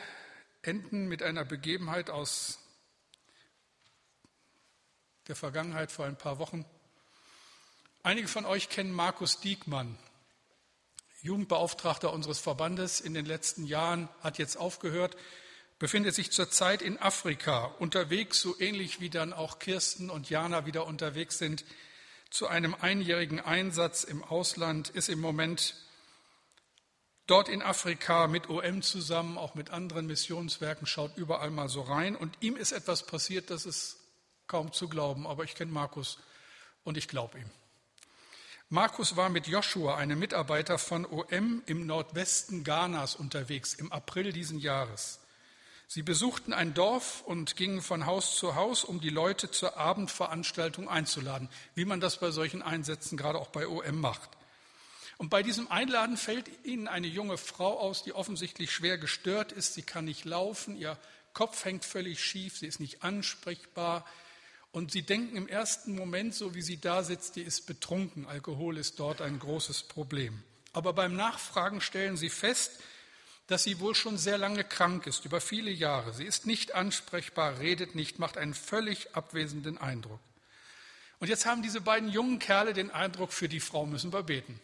enden, 0.61 1.09
mit 1.09 1.23
einer 1.23 1.47
Begebenheit 1.47 2.11
aus 2.11 2.59
der 5.29 5.35
Vergangenheit 5.35 5.91
vor 5.91 6.05
ein 6.05 6.19
paar 6.19 6.39
Wochen. 6.39 6.67
Einige 8.03 8.29
von 8.29 8.45
euch 8.45 8.69
kennen 8.69 8.93
Markus 8.93 9.41
Diekmann, 9.41 9.97
Jugendbeauftragter 11.23 12.13
unseres 12.13 12.39
Verbandes 12.39 13.01
in 13.01 13.15
den 13.15 13.25
letzten 13.25 13.65
Jahren, 13.65 14.11
hat 14.21 14.37
jetzt 14.37 14.59
aufgehört, 14.59 15.17
befindet 15.83 16.15
sich 16.15 16.31
zurzeit 16.31 16.81
in 16.81 16.97
Afrika 17.03 17.65
unterwegs, 17.81 18.41
so 18.41 18.55
ähnlich 18.61 19.01
wie 19.01 19.11
dann 19.11 19.33
auch 19.33 19.59
Kirsten 19.59 20.11
und 20.11 20.31
Jana 20.31 20.65
wieder 20.65 20.87
unterwegs 20.87 21.39
sind, 21.39 21.65
zu 22.31 22.47
einem 22.47 22.77
einjährigen 22.81 23.41
Einsatz 23.41 24.05
im 24.05 24.23
Ausland, 24.23 24.91
ist 24.91 25.09
im 25.09 25.21
Moment 25.21 25.75
dort 27.27 27.49
in 27.49 27.63
Afrika 27.63 28.29
mit 28.29 28.49
OM 28.49 28.83
zusammen, 28.83 29.37
auch 29.37 29.57
mit 29.57 29.71
anderen 29.71 30.07
Missionswerken, 30.07 30.87
schaut 30.87 31.17
überall 31.17 31.51
mal 31.51 31.69
so 31.69 31.81
rein. 31.81 32.15
Und 32.15 32.37
ihm 32.39 32.57
ist 32.57 32.71
etwas 32.71 33.05
passiert, 33.05 33.51
das 33.51 33.67
ist 33.67 33.97
kaum 34.47 34.73
zu 34.73 34.89
glauben, 34.89 35.27
aber 35.27 35.43
ich 35.43 35.57
kenne 35.57 35.73
Markus 35.73 36.19
und 36.85 36.97
ich 36.97 37.09
glaube 37.09 37.41
ihm. 37.41 37.51
Markus 38.69 39.17
war 39.17 39.31
mit 39.31 39.49
Joshua, 39.49 39.97
einem 39.97 40.21
Mitarbeiter 40.21 40.79
von 40.79 41.05
OM, 41.07 41.65
im 41.67 41.87
Nordwesten 41.87 42.63
Ghanas 42.63 43.17
unterwegs 43.17 43.75
im 43.75 43.91
April 43.91 44.33
diesen 44.33 44.61
Jahres. 44.61 45.22
Sie 45.95 46.03
besuchten 46.03 46.55
ein 46.55 46.73
Dorf 46.73 47.21
und 47.21 47.55
gingen 47.55 47.83
von 47.83 48.07
Haus 48.07 48.37
zu 48.37 48.55
Haus, 48.55 48.83
um 48.83 49.03
die 49.03 49.11
Leute 49.11 49.51
zur 49.51 49.77
Abendveranstaltung 49.77 50.89
einzuladen, 50.89 51.51
wie 51.75 51.85
man 51.85 52.01
das 52.01 52.17
bei 52.17 52.31
solchen 52.31 52.63
Einsätzen 52.63 53.19
gerade 53.19 53.39
auch 53.39 53.49
bei 53.49 53.69
OM 53.69 54.01
macht. 54.01 54.31
Und 55.19 55.29
bei 55.29 55.43
diesem 55.43 55.71
Einladen 55.71 56.17
fällt 56.17 56.49
ihnen 56.65 56.89
eine 56.89 57.09
junge 57.09 57.37
Frau 57.37 57.79
aus, 57.79 58.05
die 58.05 58.15
offensichtlich 58.15 58.73
schwer 58.73 58.97
gestört 58.97 59.53
ist. 59.53 59.75
Sie 59.75 59.83
kann 59.83 60.07
nicht 60.07 60.25
laufen, 60.25 60.79
ihr 60.79 60.97
Kopf 61.35 61.63
hängt 61.67 61.85
völlig 61.85 62.25
schief, 62.25 62.57
sie 62.57 62.69
ist 62.69 62.81
nicht 62.81 63.03
ansprechbar. 63.03 64.07
Und 64.71 64.93
sie 64.93 65.03
denken 65.03 65.37
im 65.37 65.47
ersten 65.47 65.95
Moment, 65.95 66.35
so 66.35 66.55
wie 66.55 66.63
sie 66.63 66.81
da 66.81 67.03
sitzt, 67.03 67.37
die 67.37 67.43
ist 67.43 67.67
betrunken. 67.67 68.25
Alkohol 68.25 68.79
ist 68.79 68.99
dort 68.99 69.21
ein 69.21 69.39
großes 69.39 69.83
Problem. 69.83 70.43
Aber 70.73 70.95
beim 70.95 71.15
Nachfragen 71.15 71.83
stellen 71.83 72.17
sie 72.17 72.31
fest, 72.31 72.81
dass 73.53 73.65
sie 73.65 73.81
wohl 73.81 73.95
schon 73.95 74.17
sehr 74.17 74.39
lange 74.39 74.65
krank 74.65 75.07
ist, 75.07 75.27
über 75.27 75.39
viele 75.39 75.71
Jahre. 75.71 76.15
Sie 76.15 76.25
ist 76.25 76.47
nicht 76.47 76.75
ansprechbar, 76.75 77.59
redet 77.59 77.95
nicht, 77.95 78.19
macht 78.19 78.39
einen 78.39 78.55
völlig 78.55 79.15
abwesenden 79.15 79.77
Eindruck. 79.77 80.21
Und 81.19 81.29
jetzt 81.29 81.45
haben 81.45 81.61
diese 81.63 81.83
beiden 81.83 82.09
jungen 82.09 82.39
Kerle 82.39 82.73
den 82.73 82.91
Eindruck, 82.91 83.31
für 83.31 83.51
die 83.51 83.61
Frau 83.61 83.85
müssen 83.85 84.11
wir 84.11 84.23
beten. 84.23 84.59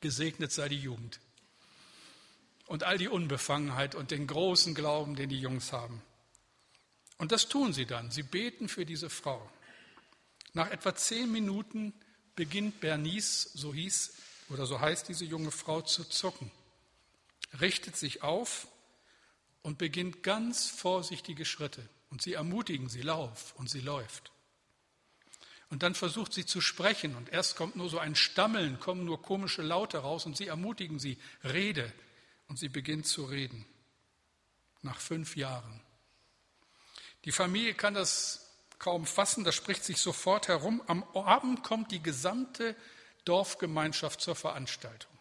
Gesegnet 0.00 0.50
sei 0.50 0.70
die 0.70 0.78
Jugend. 0.78 1.20
Und 2.68 2.84
all 2.84 2.96
die 2.96 3.08
Unbefangenheit 3.08 3.94
und 3.94 4.12
den 4.12 4.26
großen 4.26 4.74
Glauben, 4.74 5.14
den 5.14 5.28
die 5.28 5.38
Jungs 5.40 5.74
haben. 5.74 6.00
Und 7.18 7.32
das 7.32 7.48
tun 7.48 7.74
sie 7.74 7.84
dann. 7.84 8.10
Sie 8.10 8.22
beten 8.22 8.66
für 8.66 8.86
diese 8.86 9.10
Frau. 9.10 9.46
Nach 10.54 10.70
etwa 10.70 10.94
zehn 10.94 11.30
Minuten 11.30 11.92
beginnt 12.34 12.80
Bernice, 12.80 13.50
so 13.52 13.74
hieß 13.74 14.14
oder 14.48 14.64
so 14.64 14.80
heißt 14.80 15.06
diese 15.10 15.26
junge 15.26 15.50
Frau, 15.50 15.82
zu 15.82 16.04
zucken 16.04 16.50
richtet 17.60 17.96
sich 17.96 18.22
auf 18.22 18.66
und 19.62 19.78
beginnt 19.78 20.22
ganz 20.22 20.68
vorsichtige 20.68 21.44
Schritte. 21.44 21.88
Und 22.10 22.22
sie 22.22 22.34
ermutigen 22.34 22.88
sie, 22.88 23.02
lauf, 23.02 23.54
und 23.56 23.70
sie 23.70 23.80
läuft. 23.80 24.32
Und 25.70 25.82
dann 25.82 25.94
versucht 25.94 26.34
sie 26.34 26.44
zu 26.44 26.60
sprechen 26.60 27.16
und 27.16 27.30
erst 27.30 27.56
kommt 27.56 27.76
nur 27.76 27.88
so 27.88 27.98
ein 27.98 28.14
Stammeln, 28.14 28.78
kommen 28.78 29.06
nur 29.06 29.22
komische 29.22 29.62
Laute 29.62 29.98
raus 29.98 30.26
und 30.26 30.36
sie 30.36 30.46
ermutigen 30.46 30.98
sie, 30.98 31.16
rede. 31.44 31.90
Und 32.48 32.58
sie 32.58 32.68
beginnt 32.68 33.06
zu 33.06 33.24
reden. 33.24 33.64
Nach 34.82 35.00
fünf 35.00 35.36
Jahren. 35.36 35.80
Die 37.24 37.32
Familie 37.32 37.72
kann 37.72 37.94
das 37.94 38.50
kaum 38.78 39.06
fassen, 39.06 39.44
das 39.44 39.54
spricht 39.54 39.84
sich 39.84 39.98
sofort 39.98 40.48
herum. 40.48 40.82
Am 40.88 41.04
Abend 41.14 41.62
kommt 41.62 41.92
die 41.92 42.02
gesamte 42.02 42.76
Dorfgemeinschaft 43.24 44.20
zur 44.20 44.34
Veranstaltung. 44.34 45.11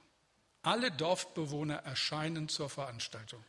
Alle 0.63 0.91
Dorfbewohner 0.91 1.77
erscheinen 1.77 2.49
zur 2.49 2.69
Veranstaltung. 2.69 3.43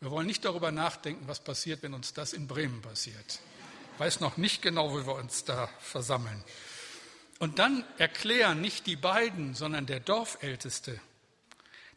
Wir 0.00 0.10
wollen 0.10 0.26
nicht 0.26 0.44
darüber 0.44 0.72
nachdenken, 0.72 1.28
was 1.28 1.40
passiert, 1.40 1.82
wenn 1.82 1.94
uns 1.94 2.14
das 2.14 2.32
in 2.32 2.48
Bremen 2.48 2.82
passiert. 2.82 3.40
Ich 3.94 4.00
weiß 4.00 4.20
noch 4.20 4.36
nicht 4.36 4.62
genau, 4.62 4.92
wo 4.92 5.06
wir 5.06 5.14
uns 5.14 5.44
da 5.44 5.68
versammeln. 5.78 6.42
Und 7.38 7.58
dann 7.58 7.84
erklären 7.98 8.60
nicht 8.60 8.86
die 8.86 8.96
beiden, 8.96 9.54
sondern 9.54 9.86
der 9.86 10.00
Dorfälteste, 10.00 11.00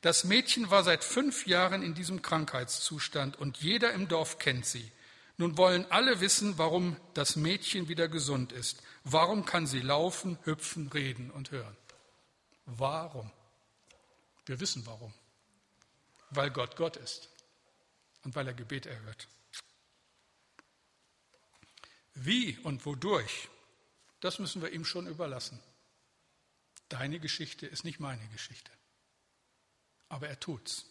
das 0.03 0.25
Mädchen 0.25 0.69
war 0.69 0.83
seit 0.83 1.01
fünf 1.01 1.47
Jahren 1.47 1.81
in 1.81 1.93
diesem 1.93 2.21
Krankheitszustand 2.21 3.39
und 3.39 3.59
jeder 3.59 3.93
im 3.93 4.09
Dorf 4.09 4.37
kennt 4.37 4.65
sie. 4.65 4.91
Nun 5.37 5.57
wollen 5.57 5.89
alle 5.89 6.19
wissen, 6.19 6.57
warum 6.57 6.97
das 7.13 7.37
Mädchen 7.37 7.87
wieder 7.87 8.09
gesund 8.09 8.51
ist. 8.51 8.83
Warum 9.05 9.45
kann 9.45 9.65
sie 9.65 9.79
laufen, 9.79 10.37
hüpfen, 10.43 10.89
reden 10.89 11.31
und 11.31 11.51
hören? 11.51 11.77
Warum? 12.65 13.31
Wir 14.45 14.59
wissen 14.59 14.85
warum. 14.85 15.13
Weil 16.29 16.51
Gott 16.51 16.75
Gott 16.75 16.97
ist 16.97 17.29
und 18.23 18.35
weil 18.35 18.47
er 18.47 18.53
Gebet 18.53 18.85
erhört. 18.85 19.27
Wie 22.15 22.57
und 22.59 22.85
wodurch, 22.85 23.49
das 24.19 24.39
müssen 24.39 24.61
wir 24.61 24.71
ihm 24.71 24.85
schon 24.85 25.07
überlassen. 25.07 25.59
Deine 26.89 27.19
Geschichte 27.19 27.65
ist 27.65 27.83
nicht 27.83 27.99
meine 27.99 28.27
Geschichte. 28.29 28.71
Aber 30.09 30.27
er 30.27 30.39
tut's. 30.39 30.85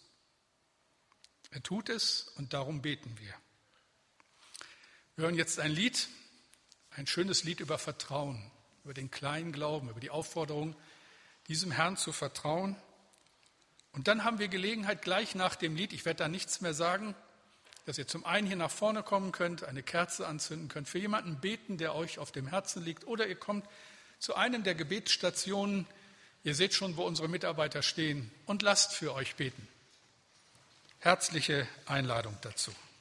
Er 1.50 1.62
tut 1.62 1.88
es 1.90 2.24
und 2.36 2.52
darum 2.52 2.82
beten 2.82 3.18
wir. 3.18 3.34
Wir 5.14 5.24
hören 5.24 5.34
jetzt 5.34 5.60
ein 5.60 5.70
Lied, 5.70 6.08
ein 6.90 7.06
schönes 7.06 7.44
Lied 7.44 7.60
über 7.60 7.78
Vertrauen, 7.78 8.50
über 8.84 8.94
den 8.94 9.10
kleinen 9.10 9.52
Glauben, 9.52 9.90
über 9.90 10.00
die 10.00 10.10
Aufforderung, 10.10 10.74
diesem 11.48 11.70
Herrn 11.70 11.96
zu 11.96 12.12
vertrauen. 12.12 12.76
Und 13.92 14.08
dann 14.08 14.24
haben 14.24 14.38
wir 14.38 14.48
Gelegenheit, 14.48 15.02
gleich 15.02 15.34
nach 15.34 15.54
dem 15.54 15.76
Lied, 15.76 15.92
ich 15.92 16.04
werde 16.04 16.18
da 16.18 16.28
nichts 16.28 16.60
mehr 16.60 16.74
sagen, 16.74 17.14
dass 17.84 17.98
ihr 17.98 18.06
zum 18.06 18.24
einen 18.24 18.46
hier 18.46 18.56
nach 18.56 18.70
vorne 18.70 19.02
kommen 19.02 19.32
könnt, 19.32 19.64
eine 19.64 19.82
Kerze 19.82 20.26
anzünden 20.26 20.68
könnt, 20.68 20.88
für 20.88 20.98
jemanden 20.98 21.40
beten, 21.40 21.78
der 21.78 21.94
euch 21.94 22.18
auf 22.18 22.32
dem 22.32 22.46
Herzen 22.46 22.82
liegt, 22.82 23.06
oder 23.06 23.26
ihr 23.26 23.36
kommt 23.36 23.66
zu 24.18 24.34
einem 24.34 24.62
der 24.62 24.74
Gebetsstationen, 24.74 25.86
ihr 26.44 26.54
seht 26.54 26.74
schon, 26.74 26.96
wo 26.96 27.02
unsere 27.02 27.28
Mitarbeiter 27.28 27.82
stehen, 27.82 28.30
und 28.46 28.62
lasst 28.62 28.94
für 28.94 29.12
euch 29.12 29.34
beten. 29.34 29.68
Herzliche 31.00 31.66
Einladung 31.86 32.36
dazu. 32.42 32.72